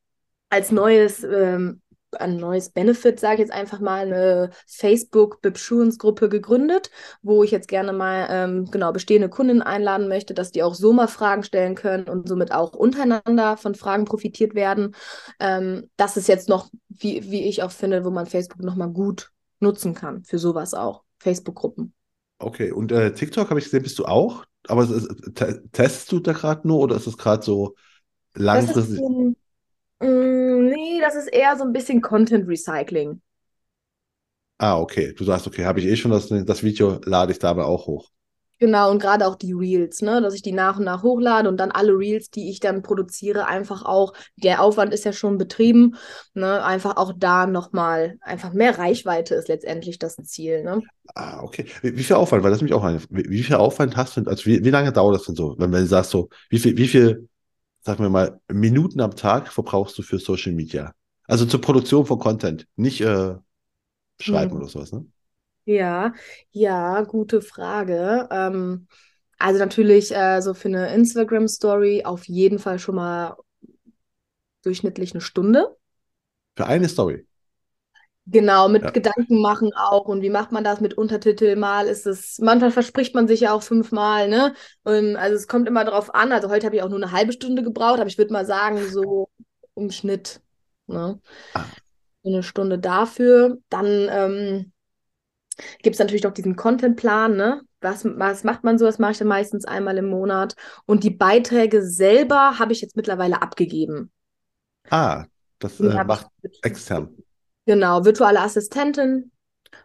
[0.50, 1.82] als neues, ähm,
[2.18, 6.90] ein neues Benefit, sage ich jetzt einfach mal, eine Facebook-Bibschuens-Gruppe gegründet,
[7.22, 10.94] wo ich jetzt gerne mal ähm, genau bestehende Kunden einladen möchte, dass die auch so
[10.94, 14.96] mal Fragen stellen können und somit auch untereinander von Fragen profitiert werden.
[15.40, 19.32] Ähm, das ist jetzt noch, wie, wie ich auch finde, wo man Facebook nochmal gut
[19.60, 21.04] nutzen kann für sowas auch.
[21.20, 21.94] Facebook-Gruppen.
[22.40, 24.46] Okay, und äh, TikTok habe ich gesehen, bist du auch?
[24.68, 24.88] Aber
[25.72, 27.76] testest du da gerade nur oder ist es gerade so
[28.34, 28.76] langfristig?
[28.76, 29.36] Das ist,
[30.00, 33.22] Mm, nee, das ist eher so ein bisschen Content Recycling.
[34.58, 35.14] Ah, okay.
[35.14, 38.10] Du sagst, okay, habe ich eh schon das, das Video, lade ich dabei auch hoch.
[38.60, 41.56] Genau, und gerade auch die Reels, ne, dass ich die nach und nach hochlade und
[41.56, 45.96] dann alle Reels, die ich dann produziere, einfach auch, der Aufwand ist ja schon betrieben,
[46.34, 50.82] ne, einfach auch da nochmal, einfach mehr Reichweite ist letztendlich das Ziel, ne?
[51.16, 51.68] Ah, okay.
[51.82, 54.26] Wie, wie viel Aufwand, weil das mich auch eine, wie, wie, viel Aufwand hast du,
[54.26, 56.76] also wie, wie lange dauert das denn so, wenn, wenn du sagst so, wie viel,
[56.76, 57.30] wie viel
[57.82, 60.94] sagen wir mal, Minuten am Tag verbrauchst du für Social Media?
[61.26, 63.36] Also zur Produktion von Content, nicht äh,
[64.20, 64.58] schreiben hm.
[64.58, 65.06] oder sowas, ne?
[65.66, 66.14] Ja,
[66.52, 68.28] ja, gute Frage.
[68.32, 68.88] Ähm,
[69.38, 73.38] also natürlich äh, so für eine Instagram-Story auf jeden Fall schon mal
[74.64, 75.78] durchschnittlich eine Stunde.
[76.56, 77.26] Für eine Story?
[78.32, 78.92] Genau, mit ja.
[78.92, 80.06] Gedanken machen auch.
[80.06, 81.56] Und wie macht man das mit Untertitel?
[81.56, 84.54] Mal ist es, manchmal verspricht man sich ja auch fünfmal, ne?
[84.84, 86.32] Und also es kommt immer darauf an.
[86.32, 88.78] Also heute habe ich auch nur eine halbe Stunde gebraucht, aber ich würde mal sagen,
[88.88, 89.30] so
[89.76, 90.42] im Schnitt,
[90.88, 91.20] ne?
[91.54, 91.66] Ah.
[92.24, 93.58] Eine Stunde dafür.
[93.70, 94.72] Dann ähm,
[95.82, 97.62] gibt es natürlich noch diesen Contentplan, ne?
[97.82, 98.86] Was, was macht man so?
[98.86, 100.56] Das mache ich dann meistens einmal im Monat.
[100.86, 104.12] Und die Beiträge selber habe ich jetzt mittlerweile abgegeben.
[104.90, 105.26] Ah,
[105.60, 106.28] das äh, macht
[106.62, 107.16] extern.
[107.70, 109.32] Genau, virtuelle Assistentin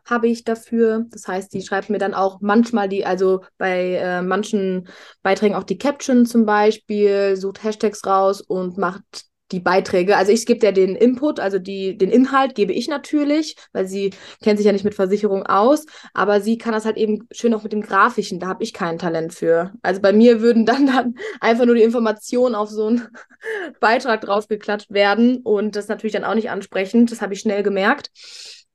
[0.06, 1.04] habe ich dafür.
[1.10, 4.88] Das heißt, die schreibt mir dann auch manchmal die, also bei äh, manchen
[5.22, 10.16] Beiträgen auch die Caption zum Beispiel, sucht Hashtags raus und macht die Beiträge.
[10.16, 14.10] Also ich gebe der den Input, also die, den Inhalt gebe ich natürlich, weil sie
[14.42, 17.62] kennt sich ja nicht mit Versicherung aus, aber sie kann das halt eben schön auch
[17.62, 19.72] mit dem Grafischen, da habe ich kein Talent für.
[19.82, 23.08] Also bei mir würden dann, dann einfach nur die Informationen auf so einen
[23.80, 28.10] Beitrag draufgeklatscht werden und das natürlich dann auch nicht ansprechend, das habe ich schnell gemerkt.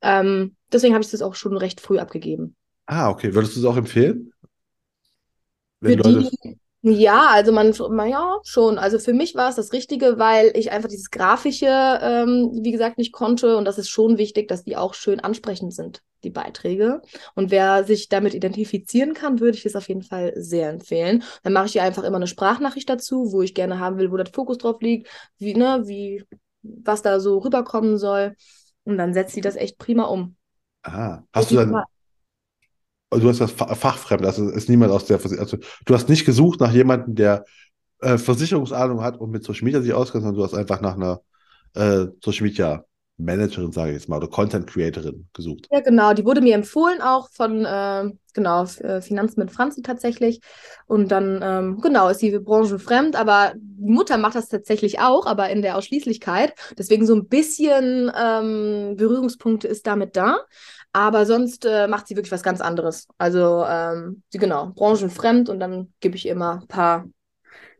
[0.02, 2.56] Ähm, deswegen habe ich das auch schon recht früh abgegeben.
[2.86, 3.34] Ah, okay.
[3.34, 4.32] Würdest du es auch empfehlen?
[5.80, 6.30] Wenn für Leute...
[6.42, 7.74] die, ja, also man,
[8.08, 8.78] ja, schon.
[8.78, 12.96] Also für mich war es das Richtige, weil ich einfach dieses Grafische, ähm, wie gesagt,
[12.96, 13.58] nicht konnte.
[13.58, 17.02] Und das ist schon wichtig, dass die auch schön ansprechend sind, die Beiträge.
[17.34, 21.22] Und wer sich damit identifizieren kann, würde ich es auf jeden Fall sehr empfehlen.
[21.42, 24.16] Dann mache ich hier einfach immer eine Sprachnachricht dazu, wo ich gerne haben will, wo
[24.16, 26.24] der Fokus drauf liegt, wie, ne, wie,
[26.62, 28.36] was da so rüberkommen soll.
[28.84, 30.36] Und dann setzt sie das echt prima um.
[30.82, 31.82] Ah, hast du dann,
[33.10, 35.44] du hast das fachfremd, also ist niemand aus der Versicherung.
[35.44, 37.44] Also du hast nicht gesucht nach jemandem, der
[38.00, 41.20] äh, Versicherungsahnung hat und mit Social Media sich auskennt, sondern du hast einfach nach einer
[41.74, 42.84] äh, Social Media
[43.20, 45.68] Managerin, sage ich jetzt mal, oder Content Creatorin gesucht.
[45.70, 46.14] Ja, genau.
[46.14, 50.40] Die wurde mir empfohlen auch von, äh, genau, äh, Finanzen mit Franzi tatsächlich.
[50.86, 55.50] Und dann, ähm, genau, ist sie branchenfremd, aber die Mutter macht das tatsächlich auch, aber
[55.50, 56.54] in der Ausschließlichkeit.
[56.78, 60.38] Deswegen so ein bisschen ähm, Berührungspunkte ist damit da.
[60.92, 63.06] Aber sonst äh, macht sie wirklich was ganz anderes.
[63.16, 67.06] Also, ähm, sie, genau, branchenfremd und dann gebe ich immer ein paar,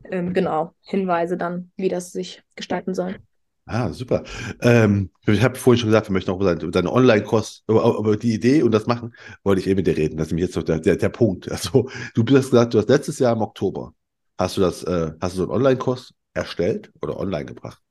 [0.09, 3.17] ähm, genau, Hinweise dann, wie das sich gestalten soll.
[3.65, 4.23] Ah, super.
[4.61, 8.17] Ähm, ich habe vorhin schon gesagt, wir möchten auch über deinen deine Online-Kurs, über, über,
[8.17, 10.17] die Idee und das machen, wollte ich eben mit dir reden.
[10.17, 11.49] Das ist nämlich jetzt so der, der, der Punkt.
[11.51, 13.93] Also, du hast gesagt, du hast letztes Jahr im Oktober,
[14.37, 17.81] hast du das, äh, hast du so einen Online-Kurs erstellt oder online gebracht?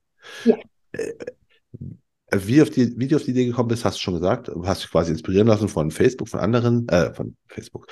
[0.45, 0.57] Ja.
[0.91, 1.13] Äh,
[2.33, 4.49] Wie, auf die, wie du auf die Idee gekommen bist, hast du schon gesagt.
[4.63, 7.87] Hast dich quasi inspirieren lassen von Facebook, von anderen, äh, von Facebook,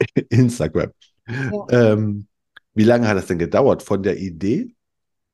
[0.30, 0.90] Instagram.
[1.28, 1.66] Ja.
[1.70, 2.26] Ähm,
[2.74, 4.74] wie lange hat das denn gedauert von der Idee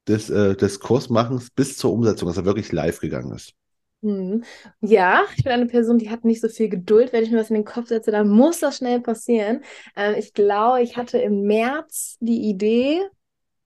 [0.09, 3.55] des, äh, des Kursmachens bis zur Umsetzung, dass er wirklich live gegangen ist?
[4.03, 4.45] Hm.
[4.81, 7.13] Ja, ich bin eine Person, die hat nicht so viel Geduld.
[7.13, 9.63] Wenn ich mir was in den Kopf setze, dann muss das schnell passieren.
[9.97, 13.01] Ähm, ich glaube, ich hatte im März die Idee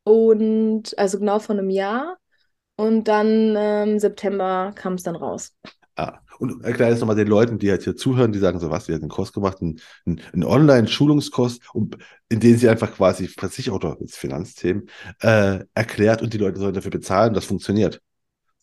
[0.04, 2.18] und also genau vor einem Jahr
[2.76, 5.54] und dann ähm, September kam es dann raus.
[5.94, 8.88] Ah, und erklär jetzt nochmal den Leuten, die halt hier zuhören, die sagen so, was,
[8.88, 11.58] wir haben einen Kurs gemacht, einen, einen Online-Schulungskurs,
[12.28, 14.88] in dem sie einfach quasi Versicherung oder Finanzthemen
[15.20, 18.00] äh, erklärt und die Leute sollen dafür bezahlen, das funktioniert.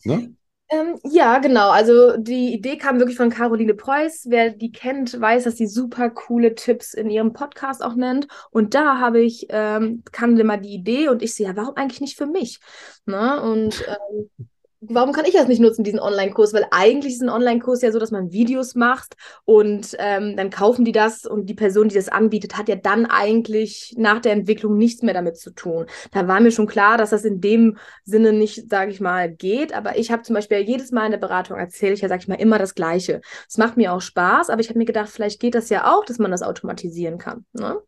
[0.03, 0.33] Ne?
[0.71, 1.71] Ähm, ja, genau.
[1.71, 4.25] Also die Idee kam wirklich von Caroline Preuß.
[4.29, 8.27] Wer die kennt, weiß, dass sie super coole Tipps in ihrem Podcast auch nennt.
[8.51, 12.01] Und da habe ich, ähm, kam immer die Idee und ich sehe, ja, warum eigentlich
[12.01, 12.59] nicht für mich?
[13.05, 13.41] Ne?
[13.41, 14.49] Und ähm,
[14.81, 16.53] warum kann ich das nicht nutzen, diesen Online-Kurs?
[16.53, 19.15] Weil eigentlich ist ein Online-Kurs ja so, dass man Videos macht
[19.45, 23.05] und ähm, dann kaufen die das und die Person, die das anbietet, hat ja dann
[23.05, 25.85] eigentlich nach der Entwicklung nichts mehr damit zu tun.
[26.11, 29.73] Da war mir schon klar, dass das in dem Sinne nicht, sage ich mal, geht.
[29.73, 32.27] Aber ich habe zum Beispiel jedes Mal in der Beratung erzähle ich ja, sage ich
[32.27, 33.21] mal, immer das Gleiche.
[33.47, 36.05] Es macht mir auch Spaß, aber ich habe mir gedacht, vielleicht geht das ja auch,
[36.05, 37.45] dass man das automatisieren kann.
[37.53, 37.79] Ne?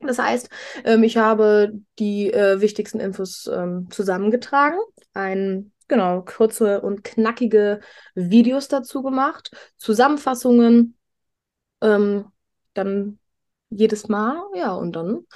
[0.00, 0.48] Das heißt,
[0.84, 4.78] ähm, ich habe die äh, wichtigsten Infos ähm, zusammengetragen,
[5.12, 7.80] ein genau, kurze und knackige
[8.14, 10.96] Videos dazu gemacht, Zusammenfassungen,
[11.82, 12.26] ähm,
[12.72, 13.18] dann
[13.68, 15.26] jedes Mal, ja, und dann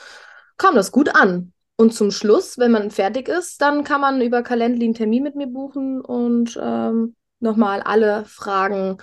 [0.56, 1.52] kam das gut an.
[1.76, 5.34] Und zum Schluss, wenn man fertig ist, dann kann man über Calendly einen Termin mit
[5.34, 8.98] mir buchen und ähm, nochmal alle Fragen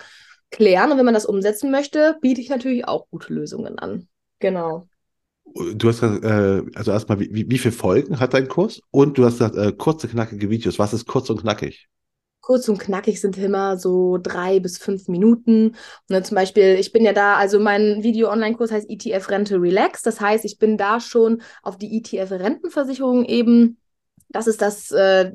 [0.51, 0.91] klären.
[0.91, 4.07] Und wenn man das umsetzen möchte, biete ich natürlich auch gute Lösungen an.
[4.39, 4.87] Genau.
[5.53, 8.81] Du hast gesagt, äh, also erstmal, wie, wie, viele Folgen hat dein Kurs?
[8.89, 10.79] Und du hast gesagt, äh, kurze, knackige Videos.
[10.79, 11.89] Was ist kurz und knackig?
[12.39, 15.75] Kurz und knackig sind immer so drei bis fünf Minuten.
[16.09, 20.01] Ne, zum Beispiel, ich bin ja da, also mein Video-Online-Kurs heißt ETF Rente Relax.
[20.01, 23.77] Das heißt, ich bin da schon auf die ETF-Rentenversicherung eben.
[24.29, 25.33] Das ist das, äh,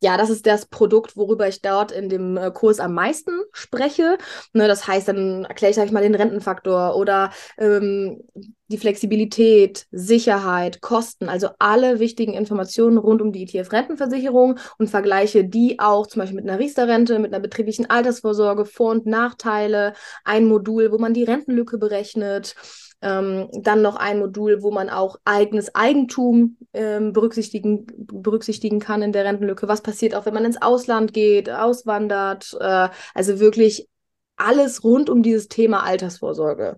[0.00, 4.18] ja, das ist das Produkt, worüber ich dort in dem äh, Kurs am meisten spreche.
[4.52, 8.22] Ne, das heißt, dann erkläre ich, sag ich mal, den Rentenfaktor oder ähm,
[8.68, 15.80] die Flexibilität, Sicherheit, Kosten, also alle wichtigen Informationen rund um die ETF-Rentenversicherung und vergleiche die
[15.80, 19.94] auch zum Beispiel mit einer Riester-Rente, mit einer betrieblichen Altersvorsorge, Vor- und Nachteile,
[20.24, 22.54] ein Modul, wo man die Rentenlücke berechnet
[23.00, 29.12] ähm, dann noch ein Modul, wo man auch eigenes Eigentum ähm, berücksichtigen, berücksichtigen kann in
[29.12, 29.68] der Rentenlücke.
[29.68, 32.56] Was passiert auch, wenn man ins Ausland geht, auswandert?
[32.60, 33.88] Äh, also wirklich
[34.36, 36.76] alles rund um dieses Thema Altersvorsorge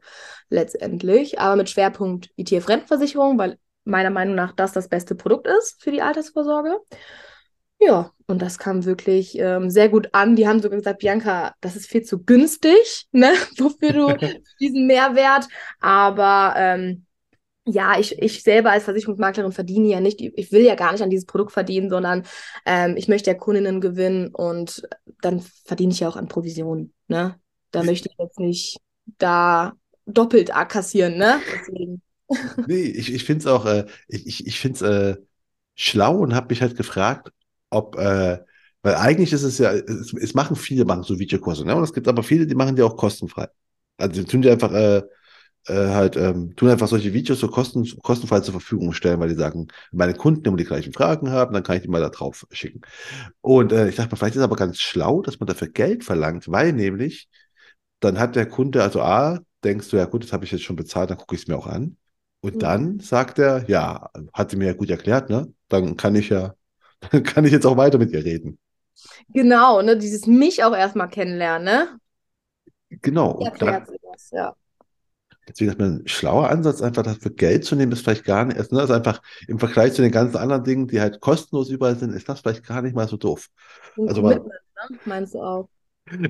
[0.49, 5.91] letztendlich, aber mit Schwerpunkt ETF-Rentenversicherung, weil meiner Meinung nach das das beste Produkt ist für
[5.91, 6.79] die Altersvorsorge.
[7.81, 10.37] Ja, und das kam wirklich ähm, sehr gut an.
[10.37, 14.17] Die haben sogar gesagt, Bianca, das ist viel zu günstig, ne, wofür du
[14.61, 15.49] diesen Mehrwert.
[15.81, 17.07] Aber ähm,
[17.67, 21.11] ja, ich, ich selber als Versicherungsmaklerin verdiene ja nicht, ich will ja gar nicht an
[21.11, 22.25] dieses Produkt verdienen, sondern
[22.67, 24.83] ähm, ich möchte ja Kundinnen gewinnen und
[25.23, 26.93] dann verdiene ich ja auch an Provisionen.
[27.09, 27.39] Ne?
[27.71, 28.79] Da möchte ich jetzt nicht
[29.19, 29.75] da
[30.07, 31.41] doppelt kassieren, ne?
[31.53, 32.03] Deswegen.
[32.67, 35.21] Nee, ich, ich finde es auch, äh, ich, ich finde es äh,
[35.75, 37.33] schlau und habe mich halt gefragt,
[37.71, 38.39] ob, äh,
[38.83, 41.75] weil eigentlich ist es ja, es, es machen viele machen so Videokurse, ne?
[41.77, 43.49] Und es gibt aber viele, die machen die auch kostenfrei.
[43.99, 45.03] Also die tun die einfach äh,
[45.67, 49.35] äh, halt, ähm, tun einfach solche Videos so kosten, kostenfrei zur Verfügung stellen, weil die
[49.35, 52.47] sagen, meine Kunden immer die gleichen Fragen haben, dann kann ich die mal da drauf
[52.51, 52.81] schicken.
[53.41, 56.05] Und äh, ich dachte mal, vielleicht ist es aber ganz schlau, dass man dafür Geld
[56.05, 57.29] verlangt, weil nämlich
[58.01, 60.77] dann hat der Kunde, also A, denkst du, ja gut, das habe ich jetzt schon
[60.77, 61.97] bezahlt, dann gucke ich es mir auch an.
[62.41, 62.59] Und mhm.
[62.61, 65.53] dann sagt er, ja, hat sie mir ja gut erklärt, ne?
[65.69, 66.55] Dann kann ich ja
[67.25, 68.59] kann ich jetzt auch weiter mit ihr reden.
[69.29, 72.01] Genau, ne, dieses mich auch erstmal kennenlernen, ne?
[73.03, 73.31] Genau.
[73.33, 74.55] Und sie das, ja.
[75.49, 78.81] Deswegen ist ein schlauer Ansatz, einfach dafür Geld zu nehmen, ist vielleicht gar nicht, ne?
[78.81, 82.29] also einfach im Vergleich zu den ganzen anderen Dingen, die halt kostenlos überall sind, ist
[82.29, 83.49] das vielleicht gar nicht mal so doof.
[84.07, 84.51] Also mal, ne?
[85.05, 85.69] Meinst du auch?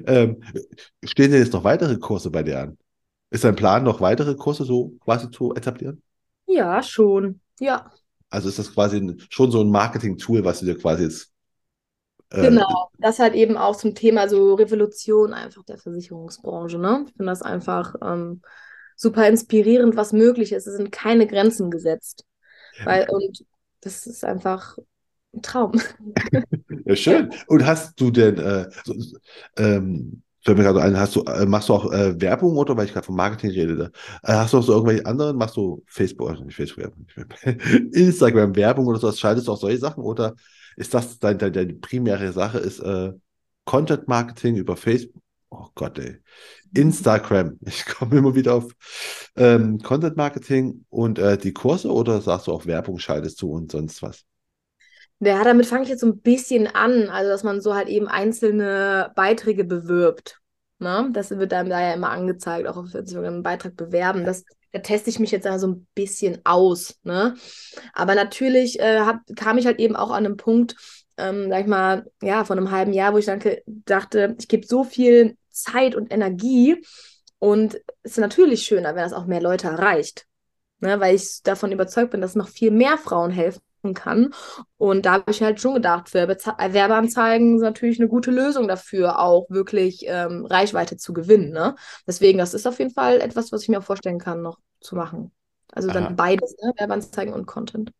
[0.07, 0.43] Ähm,
[1.03, 2.79] stehen denn jetzt noch weitere Kurse bei dir an?
[3.31, 6.03] Ist dein Plan, noch weitere Kurse so quasi zu etablieren?
[6.47, 7.41] Ja, schon.
[7.61, 7.91] Ja.
[8.31, 11.33] Also ist das quasi schon so ein Marketing-Tool, was du dir quasi jetzt.
[12.31, 16.79] Äh, genau, das halt eben auch zum Thema so Revolution einfach der Versicherungsbranche.
[16.79, 17.05] Ne?
[17.07, 18.41] Ich finde das einfach ähm,
[18.97, 20.67] super inspirierend, was möglich ist.
[20.67, 22.25] Es sind keine Grenzen gesetzt.
[22.85, 23.45] Weil, und
[23.81, 24.79] das ist einfach
[25.35, 25.73] ein Traum.
[26.85, 27.31] ja, schön.
[27.47, 28.95] Und hast du denn, äh, so,
[29.57, 32.87] ähm, fällt mir gerade ein, hast du, äh, machst du auch äh, Werbung oder weil
[32.87, 36.31] ich gerade vom Marketing rede, äh, hast du auch so irgendwelche anderen, machst du Facebook,
[36.31, 36.93] also nicht Facebook,
[37.93, 40.35] Instagram Werbung oder sowas, schaltest du auch solche Sachen oder
[40.77, 43.13] ist das deine dein, deine primäre Sache, ist äh,
[43.65, 45.23] Content Marketing über Facebook.
[45.51, 46.19] Oh Gott, ey.
[46.75, 47.59] Instagram.
[47.67, 48.73] Ich komme immer wieder auf
[49.37, 53.73] ähm, Content Marketing und äh, die Kurse oder sagst du auch Werbung schaltest du und
[53.73, 54.25] sonst was?
[55.23, 58.09] Ja, damit fange ich jetzt so ein bisschen an, also dass man so halt eben
[58.09, 60.41] einzelne Beiträge bewirbt.
[60.79, 61.11] Ne?
[61.13, 64.25] Das wird einem da ja immer angezeigt, auch auf Instagram einen Beitrag bewerben.
[64.25, 66.99] Das, da teste ich mich jetzt so ein bisschen aus.
[67.03, 67.35] Ne?
[67.93, 70.77] Aber natürlich äh, hab, kam ich halt eben auch an einem Punkt,
[71.19, 74.67] ähm, sag ich mal, ja, vor einem halben Jahr, wo ich danke, dachte, ich gebe
[74.67, 76.83] so viel Zeit und Energie
[77.39, 80.25] und es ist natürlich schöner, wenn das auch mehr Leute erreicht.
[80.79, 80.99] Ne?
[80.99, 83.61] Weil ich davon überzeugt bin, dass noch viel mehr Frauen helfen
[83.95, 84.33] kann.
[84.77, 89.19] Und da habe ich halt schon gedacht, für Werbeanzeigen ist natürlich eine gute Lösung dafür,
[89.19, 91.51] auch wirklich ähm, Reichweite zu gewinnen.
[91.51, 91.75] Ne?
[92.07, 94.97] Deswegen, das ist auf jeden Fall etwas, was ich mir auch vorstellen kann, noch zu
[94.97, 95.33] machen.
[95.73, 96.13] Also dann Aha.
[96.15, 96.73] beides, ne?
[96.77, 97.93] Werbeanzeigen und Content.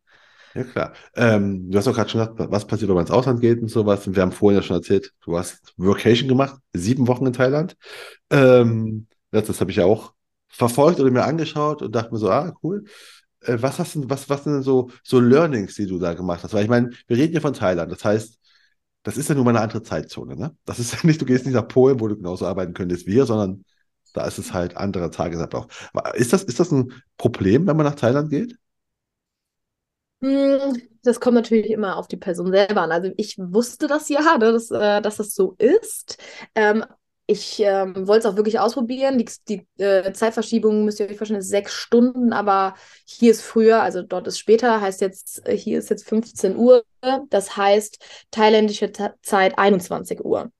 [0.53, 0.93] Ja, klar.
[1.15, 3.69] Ähm, du hast auch gerade schon gesagt, was passiert, wenn man ins Ausland geht und
[3.69, 4.05] sowas.
[4.05, 7.77] Und wir haben vorhin ja schon erzählt, du hast Vacation gemacht, sieben Wochen in Thailand.
[8.29, 10.13] Ähm, das, das habe ich ja auch
[10.49, 12.83] verfolgt oder mir angeschaut und dachte mir so, ah, cool.
[13.41, 16.43] Äh, was hast du, was, was sind denn so, so Learnings, die du da gemacht
[16.43, 16.53] hast?
[16.53, 17.91] Weil ich meine, wir reden hier von Thailand.
[17.91, 18.39] Das heißt,
[19.03, 20.55] das ist ja nun mal eine andere Zeitzone, ne?
[20.65, 23.13] Das ist ja nicht, du gehst nicht nach Polen, wo du genauso arbeiten könntest wie
[23.13, 23.65] hier, sondern
[24.13, 25.89] da ist es halt anderer Tagesablauf.
[26.15, 28.57] Ist das, ist das ein Problem, wenn man nach Thailand geht?
[30.21, 32.91] Hm, das kommt natürlich immer auf die Person selber an.
[32.91, 36.17] Also ich wusste das ja, ne, dass, äh, dass das so ist.
[36.55, 36.85] Ähm,
[37.31, 39.17] ich ähm, wollte es auch wirklich ausprobieren.
[39.17, 42.75] Die, die äh, Zeitverschiebung müsst ihr euch vorstellen, ist sechs Stunden, aber
[43.05, 46.83] hier ist früher, also dort ist später, heißt jetzt, äh, hier ist jetzt 15 Uhr.
[47.29, 50.51] Das heißt thailändische Ta Zeit 21 Uhr.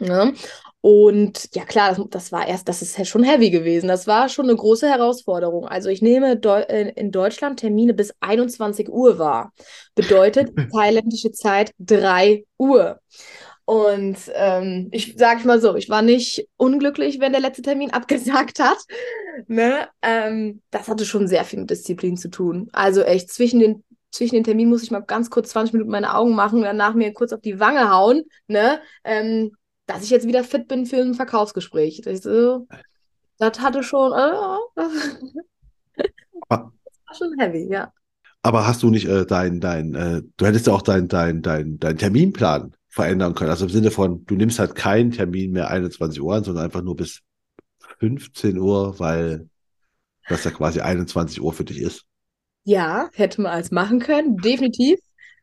[0.00, 0.34] Ne?
[0.80, 3.86] Und ja, klar, das, das, war erst, das ist schon heavy gewesen.
[3.86, 5.68] Das war schon eine große Herausforderung.
[5.68, 9.52] Also ich nehme Deu in Deutschland Termine bis 21 Uhr wahr.
[9.94, 12.98] Bedeutet thailändische Zeit 3 Uhr.
[13.72, 18.58] Und ähm, ich sage mal so, ich war nicht unglücklich, wenn der letzte Termin abgesagt
[18.58, 18.76] hat.
[19.46, 19.88] Ne?
[20.02, 22.68] Ähm, das hatte schon sehr viel mit Disziplin zu tun.
[22.74, 26.14] Also echt, zwischen den, zwischen den Terminen muss ich mal ganz kurz 20 Minuten meine
[26.14, 28.24] Augen machen, danach mir kurz auf die Wange hauen.
[28.46, 28.78] Ne?
[29.04, 29.52] Ähm,
[29.86, 32.02] dass ich jetzt wieder fit bin für ein Verkaufsgespräch.
[32.04, 32.58] Das, äh,
[33.38, 34.12] das hatte schon.
[34.12, 34.58] Äh,
[35.96, 36.10] das
[36.50, 36.72] war
[37.16, 37.90] schon heavy, ja.
[38.42, 41.78] Aber hast du nicht äh, dein, dein, äh, du hättest ja auch deinen dein, dein,
[41.78, 43.50] dein Terminplan verändern können.
[43.50, 46.82] Also im Sinne von, du nimmst halt keinen Termin mehr 21 Uhr an, sondern einfach
[46.82, 47.22] nur bis
[48.00, 49.48] 15 Uhr, weil
[50.28, 52.04] das ja quasi 21 Uhr für dich ist.
[52.64, 54.98] Ja, hätte man als machen können, definitiv.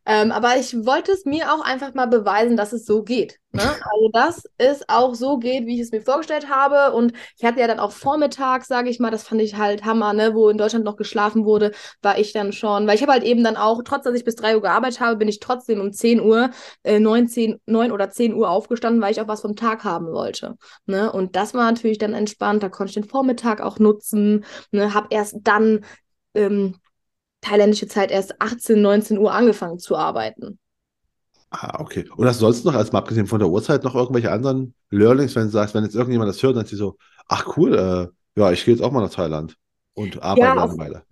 [0.06, 3.38] Ähm, aber ich wollte es mir auch einfach mal beweisen, dass es so geht.
[3.52, 3.62] Ne?
[3.90, 6.94] Also, dass es auch so geht, wie ich es mir vorgestellt habe.
[6.94, 10.12] Und ich hatte ja dann auch vormittags, sage ich mal, das fand ich halt Hammer,
[10.12, 10.34] ne?
[10.34, 11.72] wo in Deutschland noch geschlafen wurde,
[12.02, 14.36] war ich dann schon, weil ich habe halt eben dann auch, trotz dass ich bis
[14.36, 16.50] 3 Uhr gearbeitet habe, bin ich trotzdem um 10 Uhr,
[16.82, 20.06] äh, 9, 10, 9 oder 10 Uhr aufgestanden, weil ich auch was vom Tag haben
[20.12, 20.56] wollte.
[20.86, 21.12] Ne?
[21.12, 24.94] Und das war natürlich dann entspannt, da konnte ich den Vormittag auch nutzen, ne?
[24.94, 25.84] habe erst dann
[26.34, 26.76] ähm,
[27.40, 30.58] thailändische Zeit erst 18, 19 Uhr angefangen zu arbeiten.
[31.50, 32.08] Ah, okay.
[32.16, 35.34] Und hast du sonst noch, als mal abgesehen von der Uhrzeit, noch irgendwelche anderen Learnings,
[35.34, 38.40] wenn du sagst, wenn jetzt irgendjemand das hört, dann ist sie so, ach cool, äh,
[38.40, 39.56] ja, ich gehe jetzt auch mal nach Thailand
[39.94, 41.02] und arbeite ja, eine Weile.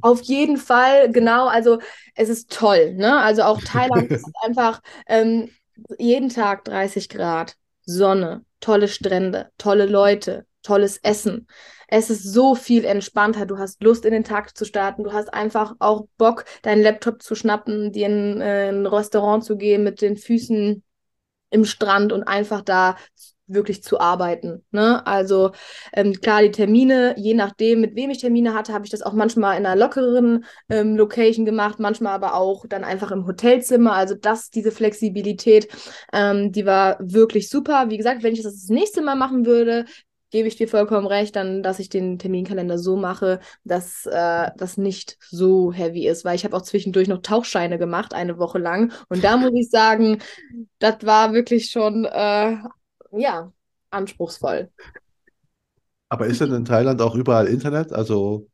[0.00, 1.46] Auf jeden Fall, genau.
[1.48, 1.78] Also
[2.14, 3.18] es ist toll, ne?
[3.18, 5.50] Also auch Thailand ist einfach ähm,
[5.98, 11.46] jeden Tag 30 Grad, Sonne, tolle Strände, tolle Leute, tolles Essen.
[11.88, 13.44] Es ist so viel entspannter.
[13.46, 15.04] Du hast Lust, in den Tag zu starten.
[15.04, 19.56] Du hast einfach auch Bock, deinen Laptop zu schnappen, dir in, äh, ein Restaurant zu
[19.56, 20.82] gehen mit den Füßen
[21.50, 22.96] im Strand und einfach da
[23.46, 24.64] wirklich zu arbeiten.
[24.70, 25.06] Ne?
[25.06, 25.52] Also
[25.92, 29.12] ähm, klar, die Termine, je nachdem, mit wem ich Termine hatte, habe ich das auch
[29.12, 33.92] manchmal in einer lockeren ähm, Location gemacht, manchmal aber auch dann einfach im Hotelzimmer.
[33.92, 35.68] Also das, diese Flexibilität,
[36.12, 37.90] ähm, die war wirklich super.
[37.90, 39.84] Wie gesagt, wenn ich das das nächste Mal machen würde,
[40.32, 44.76] gebe ich dir vollkommen recht, dann, dass ich den Terminkalender so mache, dass äh, das
[44.76, 48.92] nicht so heavy ist, weil ich habe auch zwischendurch noch Tauchscheine gemacht, eine Woche lang.
[49.08, 50.18] Und da muss ich sagen,
[50.80, 52.56] das war wirklich schon, äh,
[53.12, 53.52] ja,
[53.90, 54.70] anspruchsvoll.
[56.08, 57.92] Aber ist denn in Thailand auch überall Internet?
[57.92, 58.48] Also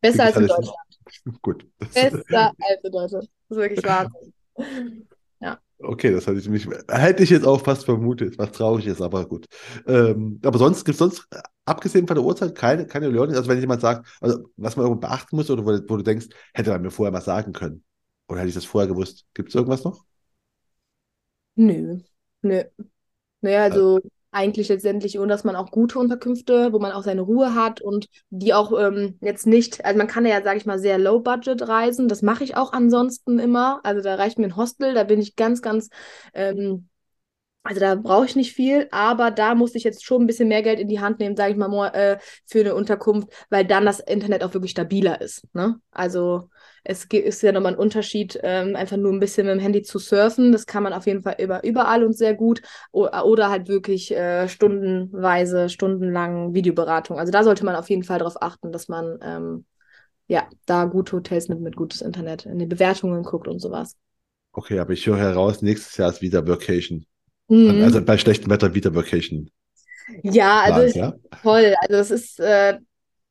[0.00, 0.76] besser als in Deutschland.
[1.42, 1.66] Gut.
[1.78, 3.28] Besser als in Deutschland.
[3.48, 5.07] Das ist wirklich Wahnsinn.
[5.80, 9.26] Okay, das hätte ich mich, hätte ich jetzt auch fast vermutet, was traurig ist, aber
[9.28, 9.46] gut.
[9.86, 11.28] Ähm, aber sonst gibt es sonst,
[11.64, 13.36] abgesehen von der Uhrzeit, keine, keine Learning.
[13.36, 16.26] Also wenn jemand sagt, also was man irgendwo beachten muss oder wo, wo, du denkst,
[16.52, 17.84] hätte man mir vorher mal sagen können.
[18.28, 19.24] Oder hätte ich das vorher gewusst?
[19.34, 20.04] Gibt es irgendwas noch?
[21.56, 21.98] Nö.
[22.42, 22.62] Nö.
[23.40, 24.00] Naja, also
[24.30, 28.08] eigentlich letztendlich, und dass man auch gute Unterkünfte, wo man auch seine Ruhe hat und
[28.30, 31.66] die auch ähm, jetzt nicht, also man kann ja, sage ich mal, sehr low budget
[31.66, 32.08] reisen.
[32.08, 33.80] Das mache ich auch ansonsten immer.
[33.84, 35.88] Also da reicht mir ein Hostel, da bin ich ganz, ganz
[36.34, 36.88] ähm,
[37.64, 40.62] Also da brauche ich nicht viel, aber da muss ich jetzt schon ein bisschen mehr
[40.62, 44.00] Geld in die Hand nehmen, sage ich mal, äh, für eine Unterkunft, weil dann das
[44.00, 45.44] Internet auch wirklich stabiler ist.
[45.54, 45.80] Ne?
[45.90, 46.48] Also
[46.88, 49.98] es ist ja nochmal ein Unterschied, ähm, einfach nur ein bisschen mit dem Handy zu
[49.98, 50.52] surfen.
[50.52, 52.62] Das kann man auf jeden Fall über, überall und sehr gut.
[52.92, 57.18] oder halt wirklich äh, stundenweise, stundenlang Videoberatung.
[57.18, 59.66] Also da sollte man auf jeden Fall darauf achten, dass man ähm,
[60.28, 63.94] ja da gute Hotels nimmt mit gutes Internet, in die Bewertungen guckt und sowas.
[64.52, 67.04] Okay, aber ich höre heraus, nächstes Jahr ist wieder Vacation.
[67.48, 67.82] Mhm.
[67.84, 69.50] Also bei schlechtem Wetter wieder Vacation.
[70.22, 71.38] Ja, also Plan, ja?
[71.42, 71.74] toll.
[71.82, 72.78] Also das ist, äh,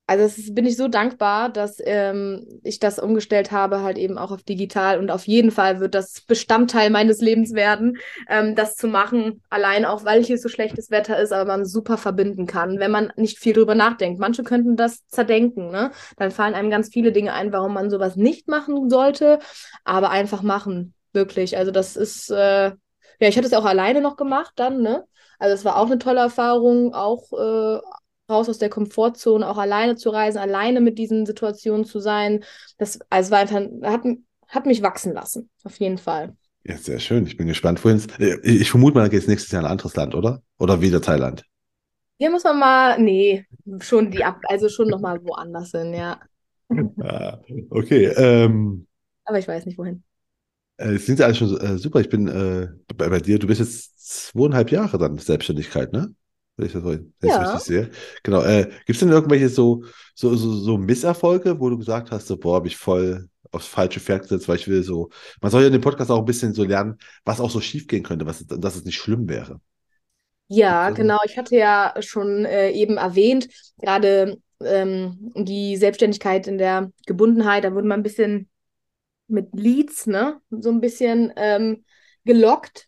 [0.09, 4.31] also das bin ich so dankbar, dass ähm, ich das umgestellt habe, halt eben auch
[4.31, 4.99] auf digital.
[4.99, 7.97] Und auf jeden Fall wird das Bestandteil meines Lebens werden,
[8.29, 11.97] ähm, das zu machen, allein auch, weil hier so schlechtes Wetter ist, aber man super
[11.97, 14.17] verbinden kann, wenn man nicht viel drüber nachdenkt.
[14.17, 15.91] Manche könnten das zerdenken, ne?
[16.15, 19.39] Dann fallen einem ganz viele Dinge ein, warum man sowas nicht machen sollte,
[19.83, 21.57] aber einfach machen, wirklich.
[21.57, 25.03] Also das ist, äh, ja, ich hatte es auch alleine noch gemacht dann, ne?
[25.37, 27.81] Also es war auch eine tolle Erfahrung, auch äh,
[28.29, 32.43] raus aus der Komfortzone, auch alleine zu reisen, alleine mit diesen Situationen zu sein.
[32.77, 34.01] Das also war einfach, hat,
[34.47, 36.35] hat mich wachsen lassen, auf jeden Fall.
[36.63, 37.25] Ja, sehr schön.
[37.25, 38.07] Ich bin gespannt, wohin es.
[38.19, 40.41] Äh, ich vermute mal, da geht es nächstes Jahr in ein anderes Land, oder?
[40.59, 41.45] Oder wieder Thailand?
[42.19, 43.45] Hier muss man mal, nee,
[43.79, 46.19] schon die ab, also schon nochmal woanders hin, ja.
[46.99, 48.07] Ah, okay.
[48.17, 48.87] Ähm,
[49.23, 50.03] Aber ich weiß nicht wohin.
[50.77, 52.01] Äh, es sind ja alles schon äh, super.
[52.01, 56.13] Ich bin äh, bei, bei, dir, du bist jetzt zweieinhalb Jahre dann Selbstständigkeit, ne?
[56.57, 56.83] Wenn ich das
[57.21, 57.41] ja.
[57.41, 57.91] richtig sehe.
[58.23, 58.41] Genau.
[58.41, 59.83] Äh, Gibt es denn irgendwelche so,
[60.15, 63.99] so, so, so Misserfolge, wo du gesagt hast, so, boah, habe ich voll aufs falsche
[63.99, 65.09] Pferd gesetzt, weil ich will so,
[65.41, 67.87] man soll ja in dem Podcast auch ein bisschen so lernen, was auch so schief
[67.87, 69.61] gehen könnte, was, dass es nicht schlimm wäre.
[70.49, 71.19] Ja, genau.
[71.25, 73.49] Ich hatte ja schon äh, eben erwähnt,
[73.79, 78.49] gerade ähm, die Selbstständigkeit in der Gebundenheit, da wurde man ein bisschen
[79.27, 81.83] mit Leads, ne, so ein bisschen ähm,
[82.23, 82.86] gelockt.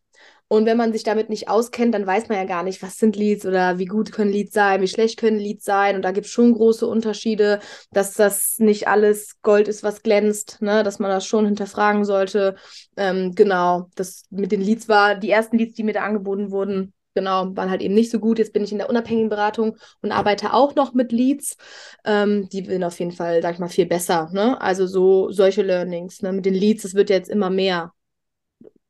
[0.50, 3.16] Und wenn man sich damit nicht auskennt, dann weiß man ja gar nicht, was sind
[3.16, 5.96] Leads oder wie gut können Leads sein, wie schlecht können Leads sein.
[5.96, 7.60] Und da gibt es schon große Unterschiede,
[7.92, 10.82] dass das nicht alles Gold ist, was glänzt, ne?
[10.82, 12.56] dass man das schon hinterfragen sollte.
[12.98, 16.94] Ähm, genau, das mit den Leads war, die ersten Leads, die mir da angeboten wurden,
[17.14, 18.40] genau, waren halt eben nicht so gut.
[18.40, 21.58] Jetzt bin ich in der unabhängigen Beratung und arbeite auch noch mit Leads.
[22.06, 24.30] Ähm, die sind auf jeden Fall, sag ich mal, viel besser.
[24.32, 24.60] Ne?
[24.60, 26.32] Also so solche Learnings ne?
[26.34, 27.94] mit den Leads, das wird jetzt immer mehr.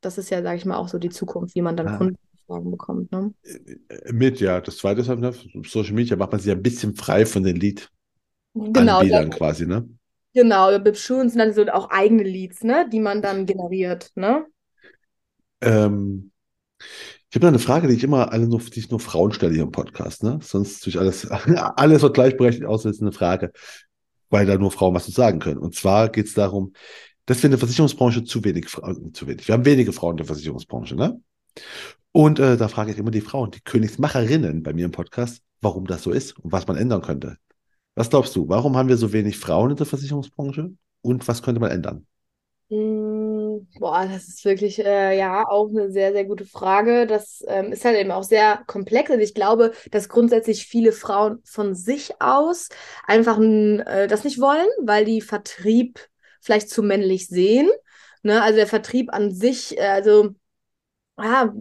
[0.01, 1.97] Das ist ja, sag ich mal, auch so die Zukunft, wie man dann ah.
[1.97, 3.11] Kundenfragen bekommt.
[3.11, 3.33] Ne?
[3.43, 4.61] Äh, mit, ja.
[4.61, 5.33] Das zweite ist halt, ne,
[5.65, 7.89] Social Media macht man sich ein bisschen frei von den Lead.
[8.53, 8.99] Genau.
[8.99, 9.87] Anbietern quasi, ne?
[10.33, 14.45] Genau, Bibschulen sind dann so auch eigene Leads, ne, die man dann generiert, ne?
[15.61, 16.31] Ähm,
[16.79, 19.53] ich habe noch eine Frage, die ich immer alle nur, die ich nur Frauen stelle
[19.53, 20.39] hier im Podcast, ne?
[20.41, 23.51] Sonst durch alles, alles wird gleichberechtigt, außer ist eine Frage,
[24.29, 25.59] weil da nur Frauen was zu sagen können.
[25.59, 26.73] Und zwar geht es darum,
[27.29, 30.17] dass wir in der Versicherungsbranche zu wenig Frauen, zu wenig, wir haben wenige Frauen in
[30.17, 31.21] der Versicherungsbranche, ne?
[32.11, 35.85] Und äh, da frage ich immer die Frauen, die Königsmacherinnen bei mir im Podcast, warum
[35.85, 37.37] das so ist und was man ändern könnte.
[37.93, 40.71] Was glaubst du, warum haben wir so wenig Frauen in der Versicherungsbranche
[41.01, 42.07] und was könnte man ändern?
[42.69, 47.05] Mm, boah, das ist wirklich, äh, ja, auch eine sehr, sehr gute Frage.
[47.05, 49.11] Das ähm, ist halt eben auch sehr komplex.
[49.11, 52.69] Und ich glaube, dass grundsätzlich viele Frauen von sich aus
[53.05, 55.99] einfach äh, das nicht wollen, weil die Vertrieb
[56.41, 57.69] vielleicht zu männlich sehen.
[58.23, 58.41] Ne?
[58.41, 60.35] Also der Vertrieb an sich, äh, also
[61.21, 61.53] ja,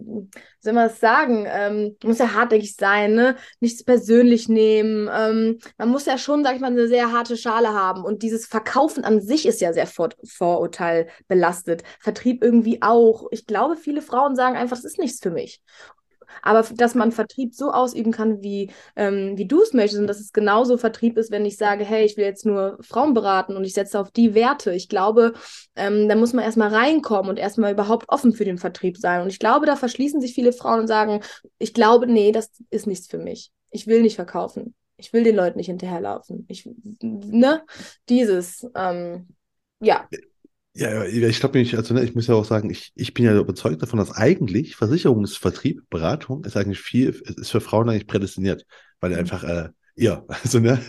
[0.61, 3.35] soll man das sagen, ähm, muss ja hartnäckig sein, ne?
[3.59, 5.09] Nichts persönlich nehmen.
[5.11, 8.03] Ähm, man muss ja schon, sag ich mal, eine sehr harte Schale haben.
[8.03, 11.83] Und dieses Verkaufen an sich ist ja sehr vor Vorurteil belastet.
[11.99, 13.27] Vertrieb irgendwie auch.
[13.31, 15.61] Ich glaube, viele Frauen sagen einfach, das ist nichts für mich.
[16.41, 20.19] Aber dass man Vertrieb so ausüben kann, wie, ähm, wie du es möchtest und dass
[20.19, 23.63] es genauso Vertrieb ist, wenn ich sage, hey, ich will jetzt nur Frauen beraten und
[23.63, 24.73] ich setze auf die Werte.
[24.73, 25.33] Ich glaube,
[25.75, 29.21] ähm, da muss man erstmal reinkommen und erstmal überhaupt offen für den Vertrieb sein.
[29.21, 31.21] Und ich glaube, da verschließen sich viele Frauen und sagen,
[31.57, 33.51] ich glaube, nee, das ist nichts für mich.
[33.71, 34.75] Ich will nicht verkaufen.
[34.97, 36.45] Ich will den Leuten nicht hinterherlaufen.
[36.49, 36.69] Ich,
[37.01, 37.63] ne,
[38.09, 39.29] dieses, ähm,
[39.79, 40.07] ja.
[40.73, 43.35] Ja, ich glaube nicht, also ne, ich muss ja auch sagen, ich, ich bin ja
[43.35, 48.65] überzeugt davon, dass eigentlich Versicherungsvertrieb, Beratung ist eigentlich viel, ist für Frauen eigentlich prädestiniert,
[48.99, 49.17] weil mhm.
[49.17, 50.79] einfach, äh, ja, also ne,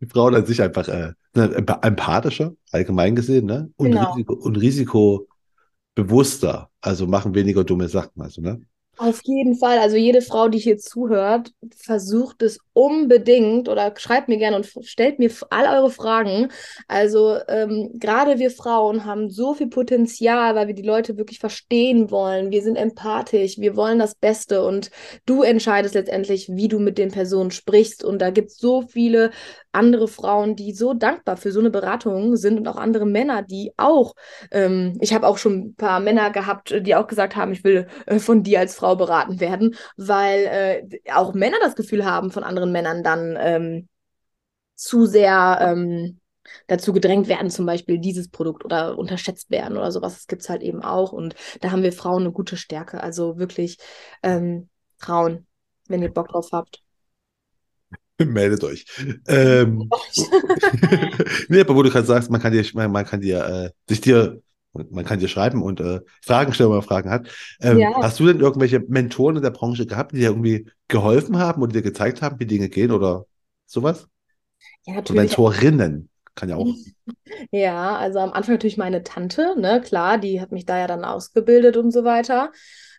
[0.00, 3.70] die Frauen an sich einfach äh, ne, empathischer, allgemein gesehen, ne?
[3.76, 4.12] Und, genau.
[4.12, 8.60] Risiko, und risikobewusster, also machen weniger dumme Sachen, also, ne?
[8.96, 9.78] Auf jeden Fall.
[9.78, 15.18] Also jede Frau, die hier zuhört, versucht es unbedingt oder schreibt mir gerne und stellt
[15.18, 16.48] mir all eure Fragen.
[16.88, 22.10] Also ähm, gerade wir Frauen haben so viel Potenzial, weil wir die Leute wirklich verstehen
[22.10, 22.50] wollen.
[22.50, 24.90] Wir sind empathisch, wir wollen das Beste und
[25.24, 28.04] du entscheidest letztendlich, wie du mit den Personen sprichst.
[28.04, 29.30] Und da gibt es so viele
[29.76, 33.72] andere Frauen, die so dankbar für so eine Beratung sind und auch andere Männer, die
[33.76, 34.14] auch,
[34.50, 37.86] ähm, ich habe auch schon ein paar Männer gehabt, die auch gesagt haben, ich will
[38.06, 42.42] äh, von dir als Frau beraten werden, weil äh, auch Männer das Gefühl haben, von
[42.42, 43.88] anderen Männern dann ähm,
[44.74, 46.20] zu sehr ähm,
[46.66, 50.14] dazu gedrängt werden, zum Beispiel dieses Produkt oder unterschätzt werden oder sowas.
[50.14, 51.12] Das gibt es halt eben auch.
[51.12, 53.02] Und da haben wir Frauen eine gute Stärke.
[53.02, 53.78] Also wirklich
[54.22, 55.46] ähm, Frauen,
[55.88, 56.82] wenn ihr Bock drauf habt.
[58.18, 58.86] Meldet euch.
[59.26, 59.90] Ähm,
[61.48, 64.00] nee, aber wo du gerade sagst, man kann dir, man, man kann dir, äh, sich
[64.00, 64.42] dir,
[64.90, 67.28] man kann dir schreiben und äh, Fragen stellen, wenn man Fragen hat.
[67.60, 67.92] Ähm, ja.
[68.02, 71.72] Hast du denn irgendwelche Mentoren in der Branche gehabt, die dir irgendwie geholfen haben oder
[71.72, 73.26] dir gezeigt haben, wie Dinge gehen oder
[73.66, 74.08] sowas?
[74.84, 75.22] Ja, natürlich.
[75.22, 76.66] Mentorinnen kann ja auch.
[77.50, 81.04] Ja, also am Anfang natürlich meine Tante, ne, klar, die hat mich da ja dann
[81.04, 82.50] ausgebildet und so weiter.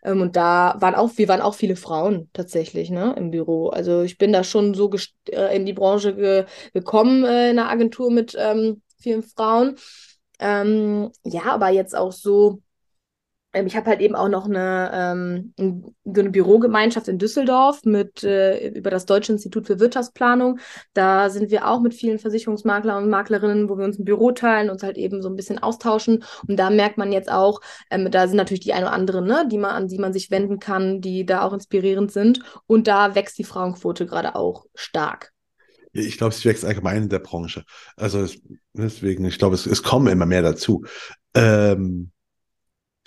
[0.02, 3.68] Ähm, und da waren auch, wir waren auch viele Frauen tatsächlich, ne, im Büro.
[3.68, 4.90] Also ich bin da schon so
[5.30, 9.76] äh, in die Branche ge gekommen, äh, in der Agentur mit ähm, vielen Frauen.
[10.38, 12.62] Ähm, ja, aber jetzt auch so
[13.52, 18.68] ähm, ich habe halt eben auch noch eine, ähm, eine Bürogemeinschaft in Düsseldorf mit äh,
[18.68, 20.58] über das Deutsche Institut für Wirtschaftsplanung.
[20.94, 24.70] Da sind wir auch mit vielen Versicherungsmaklern und Maklerinnen, wo wir uns ein Büro teilen,
[24.70, 26.24] uns halt eben so ein bisschen austauschen.
[26.46, 27.60] Und da merkt man jetzt auch,
[27.90, 30.30] ähm, da sind natürlich die ein oder anderen, ne, die man, an die man sich
[30.30, 32.40] wenden kann, die da auch inspirierend sind.
[32.66, 35.32] Und da wächst die Frauenquote gerade auch stark.
[35.92, 37.64] Ich glaube, es wächst allgemein in der Branche.
[37.96, 38.40] Also es,
[38.72, 40.84] deswegen, ich glaube, es, es kommen immer mehr dazu.
[41.34, 42.10] Ähm,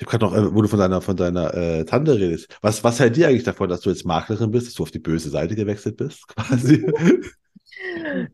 [0.01, 2.57] ich habe gerade noch, äh, wo du von deiner, von deiner äh, Tante redest.
[2.61, 4.99] Was, was hält dir eigentlich davon, dass du jetzt Maklerin bist, dass du auf die
[4.99, 6.83] böse Seite gewechselt bist, quasi?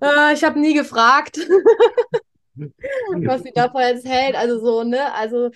[0.02, 1.38] äh, ich habe nie gefragt,
[2.56, 4.36] was sie davon jetzt hält.
[4.36, 5.14] Also so, ne?
[5.14, 5.52] Also,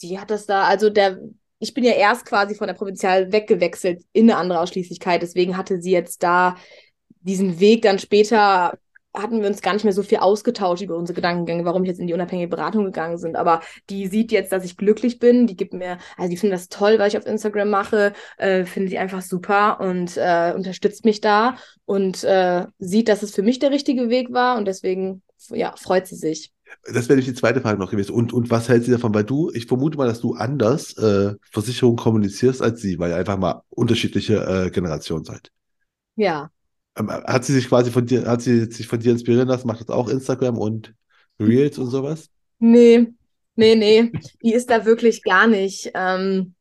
[0.00, 1.18] die hat das da, also der,
[1.58, 5.20] ich bin ja erst quasi von der Provinzial weggewechselt in eine andere Ausschließlichkeit.
[5.20, 6.56] Deswegen hatte sie jetzt da
[7.24, 8.78] diesen Weg dann später
[9.14, 12.00] hatten wir uns gar nicht mehr so viel ausgetauscht über unsere Gedankengänge, warum ich jetzt
[12.00, 13.36] in die unabhängige Beratung gegangen bin.
[13.36, 15.46] Aber die sieht jetzt, dass ich glücklich bin.
[15.46, 18.90] Die gibt mir, also die findet das toll, was ich auf Instagram mache, äh, findet
[18.90, 23.60] sie einfach super und äh, unterstützt mich da und äh, sieht, dass es für mich
[23.60, 26.50] der richtige Weg war und deswegen, ja, freut sie sich.
[26.92, 28.12] Das wäre die zweite Frage noch gewesen.
[28.12, 29.14] Und, und was hält sie davon?
[29.14, 33.16] Weil du, ich vermute mal, dass du anders äh, Versicherungen kommunizierst als sie, weil ihr
[33.16, 35.52] einfach mal unterschiedliche äh, Generationen seid.
[36.16, 36.50] Ja,
[36.96, 39.66] hat sie sich quasi von dir, hat sie sich von dir inspirieren lassen?
[39.66, 40.94] Macht das auch Instagram und
[41.40, 42.30] Reels und sowas?
[42.58, 43.12] Nee,
[43.56, 44.12] nee, nee.
[44.42, 45.90] Die ist da wirklich gar nicht.
[45.94, 46.54] Ähm,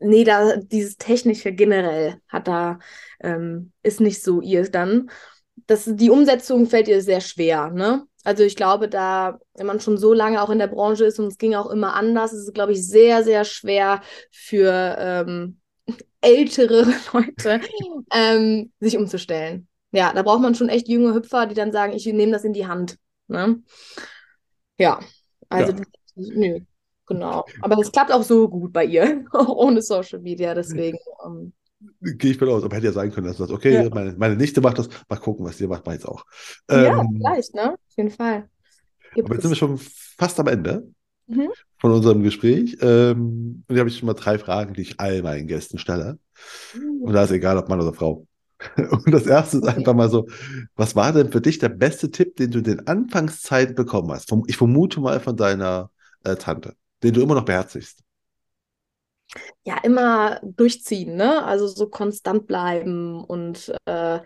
[0.00, 2.78] nee, da dieses Technische generell hat da,
[3.20, 5.10] ähm, ist nicht so ihr dann.
[5.66, 8.06] Das, die Umsetzung fällt ihr sehr schwer, ne?
[8.24, 11.26] Also ich glaube, da, wenn man schon so lange auch in der Branche ist und
[11.26, 14.00] es ging auch immer anders, ist es, glaube ich, sehr, sehr schwer
[14.30, 15.60] für ähm,
[16.24, 17.60] ältere Leute,
[18.12, 19.68] ähm, sich umzustellen.
[19.92, 22.52] Ja, da braucht man schon echt junge Hüpfer, die dann sagen, ich nehme das in
[22.52, 22.98] die Hand.
[23.28, 23.62] Ne?
[24.78, 24.98] Ja,
[25.48, 25.84] also ja.
[26.16, 26.60] nö,
[27.06, 27.44] genau.
[27.60, 30.98] Aber es klappt auch so gut bei ihr, auch ohne Social Media, deswegen.
[31.24, 31.52] Ähm,
[32.00, 33.90] Gehe ich von aus, aber hätte ja sein können, dass du sagst, okay, ja.
[33.90, 36.24] meine, meine Nichte macht das, mal gucken, was ihr macht, mal jetzt auch.
[36.70, 37.72] Ja, ähm, vielleicht, ne?
[37.72, 38.48] Auf jeden Fall.
[39.14, 40.88] Gibt aber jetzt sind wir schon fast am Ende.
[41.26, 41.50] Mhm
[41.84, 42.78] von unserem Gespräch.
[42.80, 46.18] Ähm, und hier habe ich schon mal drei Fragen, die ich all meinen Gästen stelle.
[47.02, 48.26] Und da ist egal, ob Mann oder Frau.
[48.76, 50.26] Und das erste ist einfach mal so,
[50.76, 54.32] was war denn für dich der beste Tipp, den du in den Anfangszeiten bekommen hast?
[54.46, 55.90] Ich vermute mal von deiner
[56.24, 57.98] äh, Tante, den du immer noch beherzigst.
[59.64, 61.44] Ja, immer durchziehen, ne?
[61.44, 64.20] Also so konstant bleiben und äh,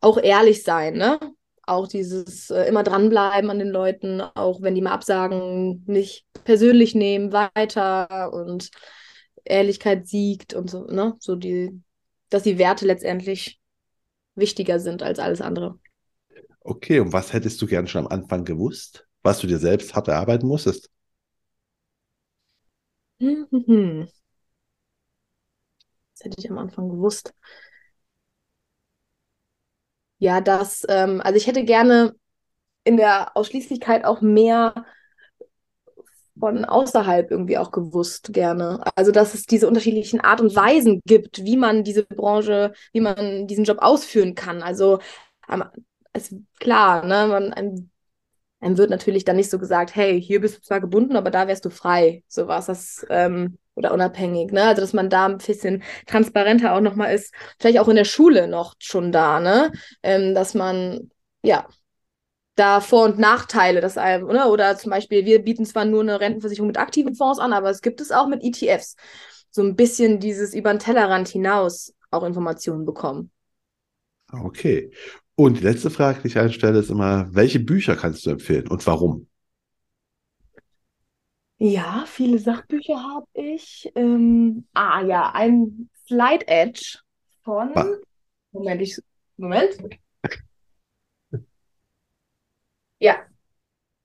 [0.00, 1.18] auch ehrlich sein, ne?
[1.62, 6.94] Auch dieses äh, immer dranbleiben an den Leuten, auch wenn die mal absagen, nicht persönlich
[6.94, 8.70] nehmen, weiter und
[9.44, 11.14] Ehrlichkeit siegt und so, ne?
[11.18, 11.80] So die,
[12.28, 13.60] dass die Werte letztendlich
[14.34, 15.78] wichtiger sind als alles andere.
[16.60, 20.08] Okay, und was hättest du gern schon am Anfang gewusst, was du dir selbst hart
[20.08, 20.90] erarbeiten musstest?
[26.14, 27.32] Das hätte ich am Anfang gewusst
[30.20, 32.14] ja, dass, ähm, also ich hätte gerne
[32.84, 34.74] in der Ausschließlichkeit auch mehr
[36.38, 38.80] von außerhalb irgendwie auch gewusst gerne.
[38.94, 43.46] Also dass es diese unterschiedlichen Art und Weisen gibt, wie man diese Branche, wie man
[43.46, 44.62] diesen Job ausführen kann.
[44.62, 45.00] Also
[46.14, 47.89] ist klar, ne, man,
[48.60, 51.48] einem wird natürlich dann nicht so gesagt, hey, hier bist du zwar gebunden, aber da
[51.48, 52.22] wärst du frei.
[52.28, 54.64] So war es das, ähm, oder unabhängig, ne?
[54.64, 58.48] Also, dass man da ein bisschen transparenter auch nochmal ist, vielleicht auch in der Schule
[58.48, 59.72] noch schon da, ne?
[60.02, 61.10] Ähm, dass man,
[61.42, 61.66] ja,
[62.56, 64.50] da Vor- und Nachteile, dass einem, oder?
[64.50, 67.80] oder zum Beispiel, wir bieten zwar nur eine Rentenversicherung mit aktiven Fonds an, aber es
[67.80, 68.96] gibt es auch mit ETFs.
[69.50, 73.30] So ein bisschen dieses über den Tellerrand hinaus auch Informationen bekommen.
[74.32, 74.90] Okay.
[75.40, 78.86] Und die letzte Frage, die ich einstelle, ist immer, welche Bücher kannst du empfehlen und
[78.86, 79.26] warum?
[81.56, 83.90] Ja, viele Sachbücher habe ich.
[83.94, 86.98] Ähm, ah ja, ein Slide Edge
[87.42, 87.74] von.
[87.74, 87.86] Ah.
[88.52, 88.98] Moment, ich.
[89.38, 89.78] Moment.
[92.98, 93.24] Ja.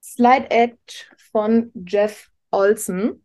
[0.02, 3.22] Slide Edge von Jeff Olson.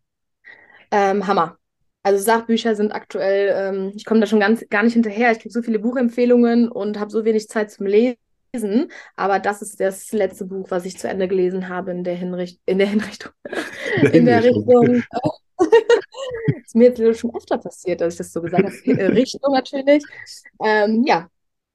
[0.92, 1.61] Ähm, Hammer.
[2.04, 5.32] Also Sachbücher sind aktuell, ähm, ich komme da schon ganz gar nicht hinterher.
[5.32, 8.92] Ich kriege so viele Buchempfehlungen und habe so wenig Zeit zum Lesen.
[9.16, 12.60] Aber das ist das letzte Buch, was ich zu Ende gelesen habe in der Hinricht
[12.66, 13.32] in der Hinrichtung.
[14.12, 15.04] in der Richtung.
[16.66, 19.16] ist mir jetzt schon öfter passiert, dass ich das so gesagt habe.
[19.16, 20.04] Richtung natürlich.
[20.64, 21.28] Ähm, ja,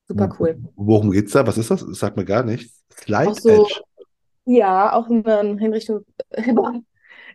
[0.09, 0.59] super cool.
[0.75, 1.47] Worum geht's da?
[1.47, 1.87] Was ist das?
[1.87, 2.83] Das sagt mir gar nichts.
[2.93, 3.81] Slide Auch so, Edge.
[4.45, 5.59] Ja, auch in, in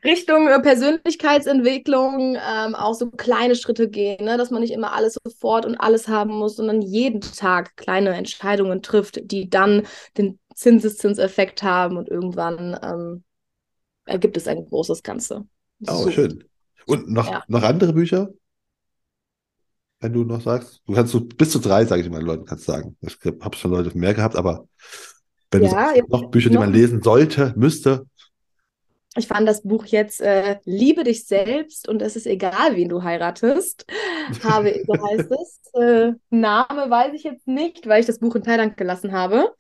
[0.04, 4.38] Richtung äh, Persönlichkeitsentwicklung ähm, auch so kleine Schritte gehen, ne?
[4.38, 8.82] dass man nicht immer alles sofort und alles haben muss, sondern jeden Tag kleine Entscheidungen
[8.82, 9.84] trifft, die dann
[10.18, 13.24] den Zinseszinseffekt haben und irgendwann ähm,
[14.06, 15.45] ergibt es ein großes Ganze.
[15.88, 16.12] Oh, So.
[16.12, 16.43] schön.
[16.88, 17.43] Und noch, Ja.
[17.47, 18.30] noch andere Bücher?
[19.99, 22.66] Wenn du noch sagst, du kannst so bis zu drei, sage ich mal, Leuten kannst
[22.66, 22.97] sagen.
[23.02, 24.68] Ich habe schon Leute mehr gehabt, aber
[25.52, 28.08] wenn du Ja, sagst, jetzt noch Bücher, die noch- man lesen sollte, müsste,
[29.18, 33.03] Ich fand das Buch jetzt äh, Liebe dich selbst und es ist egal, wen du
[33.03, 33.86] heiratest.
[34.43, 35.62] Habe, so heißt es.
[35.74, 39.53] Äh, Name weiß ich jetzt nicht, weil ich das Buch in Thailand gelassen habe.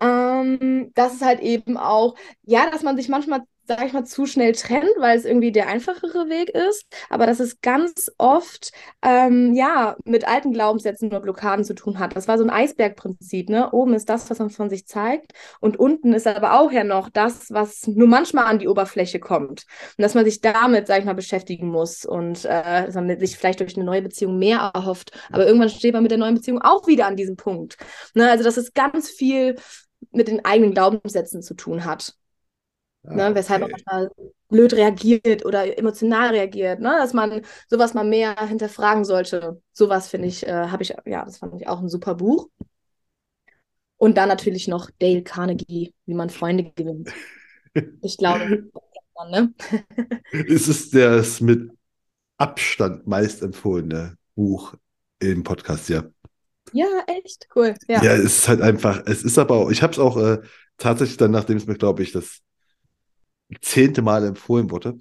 [0.00, 4.26] Ähm, das ist halt eben auch, ja, dass man sich manchmal, sag ich mal, zu
[4.26, 9.54] schnell trennt, weil es irgendwie der einfachere Weg ist, aber dass es ganz oft, ähm,
[9.54, 12.16] ja, mit alten Glaubenssätzen oder Blockaden zu tun hat.
[12.16, 13.70] Das war so ein Eisbergprinzip, ne?
[13.72, 17.08] Oben ist das, was man von sich zeigt und unten ist aber auch ja noch
[17.08, 19.64] das, was nur manchmal an die Oberfläche kommt.
[19.96, 23.36] Und dass man sich damit, sag ich mal, beschäftigen muss und äh, dass man sich
[23.36, 25.12] vielleicht durch eine neue Beziehung mehr erhofft.
[25.30, 27.76] Aber irgendwann steht man mit der neuen Beziehung auch wieder an diesem Punkt.
[28.14, 28.30] Ne?
[28.30, 29.56] Also, dass es ganz viel
[30.12, 32.14] mit den eigenen Glaubenssätzen zu tun hat.
[33.06, 33.34] Ah, Ne?
[33.34, 34.10] Weshalb man manchmal
[34.48, 36.80] blöd reagiert oder emotional reagiert.
[36.80, 36.94] Ne?
[36.98, 39.60] Dass man sowas mal mehr hinterfragen sollte.
[39.72, 42.48] Sowas finde ich, äh, habe ich, ja, das fand ich auch ein super Buch.
[43.96, 47.10] Und dann natürlich noch Dale Carnegie, wie man Freunde gewinnt.
[48.02, 48.70] Ich glaube,
[49.14, 49.54] man, ne?
[50.32, 51.70] Es ist das mit
[52.36, 54.74] Abstand meist empfohlene Buch
[55.20, 56.04] im Podcast, ja.
[56.72, 57.74] Ja, echt cool.
[57.88, 58.02] Ja.
[58.02, 60.40] Ja, es ist halt einfach, es ist aber auch, ich habe es auch äh,
[60.76, 62.40] tatsächlich dann, nachdem es mir, glaube ich, das
[63.60, 64.98] zehnte Mal empfohlen wurde,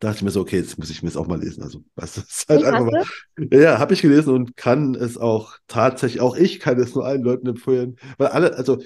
[0.00, 1.62] dachte ich mir so, okay, jetzt muss ich mir das auch mal lesen.
[1.62, 3.04] Also, was ist halt einfach mal,
[3.36, 3.56] du?
[3.56, 7.22] ja, habe ich gelesen und kann es auch tatsächlich, auch ich kann es nur allen
[7.22, 8.78] Leuten empfehlen, weil alle, also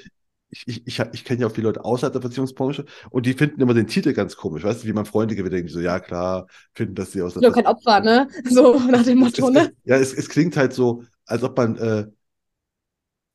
[0.49, 3.61] ich, ich, ich, ich kenne ja auch viele Leute außerhalb der Versicherungsbranche und die finden
[3.61, 5.99] immer den Titel ganz komisch, weißt du, wie man Freunde gewinnt, denken die so, ja
[5.99, 8.29] klar, finden das die aus der Nur kein Opfer, ne?
[8.51, 9.73] So nach dem Motto, ne?
[9.85, 12.07] ja, es, es klingt halt so, als ob man äh,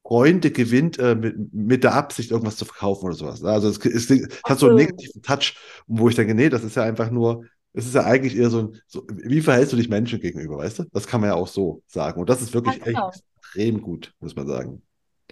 [0.07, 3.41] Freunde gewinnt äh, mit, mit der Absicht, irgendwas zu verkaufen oder sowas.
[3.41, 3.49] ne?
[3.49, 5.55] Also es, es, es hat so einen negativen Touch,
[5.87, 8.59] wo ich denke, nee, das ist ja einfach nur, es ist ja eigentlich eher so
[8.59, 10.83] ein, so, wie verhältst du dich Menschen gegenüber, weißt du?
[10.93, 12.19] Das kann man ja auch so sagen.
[12.21, 13.09] Und das ist wirklich Ja, genau.
[13.09, 14.81] echt extrem gut, muss man sagen.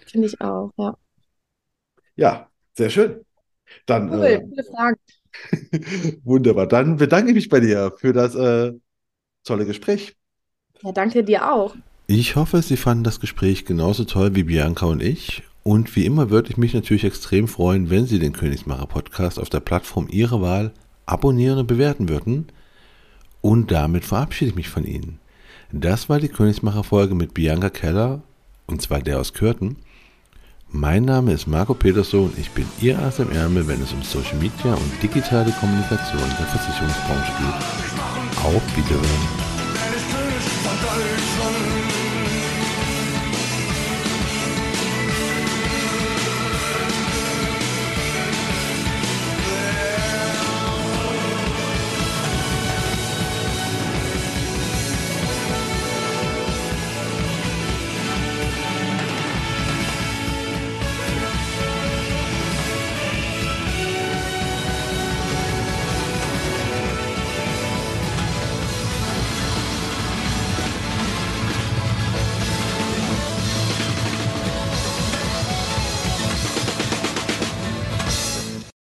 [0.06, 0.96] Finde ich auch, ja.
[2.16, 3.24] Ja, sehr schön.
[3.86, 4.96] Dann Cool, äh, viele Fragen.
[6.24, 6.66] wunderbar.
[6.66, 8.72] Dann bedanke ich mich bei dir für das äh,
[9.44, 10.16] tolle Gespräch.
[10.82, 11.74] Ja, danke dir auch.
[12.08, 15.42] Ich hoffe, Sie fanden das Gespräch genauso toll wie Bianca und ich.
[15.64, 19.48] Und wie immer würde ich mich natürlich extrem freuen, wenn Sie den Königsmacher Podcast auf
[19.50, 20.72] der Plattform Ihrer Wahl
[21.04, 22.46] abonnieren und bewerten würden.
[23.40, 25.18] Und damit verabschiede ich mich von Ihnen.
[25.72, 28.22] Das war die Königsmacher Folge mit Bianca Keller,
[28.66, 29.76] und zwar der aus Kürten.
[30.68, 34.36] Mein Name ist Marco Peterson, ich bin Ihr Ass im Ärmel, wenn es um Social
[34.36, 38.44] Media und digitale Kommunikation der Versicherungsbranche geht.
[38.44, 39.45] Auf Wiedersehen.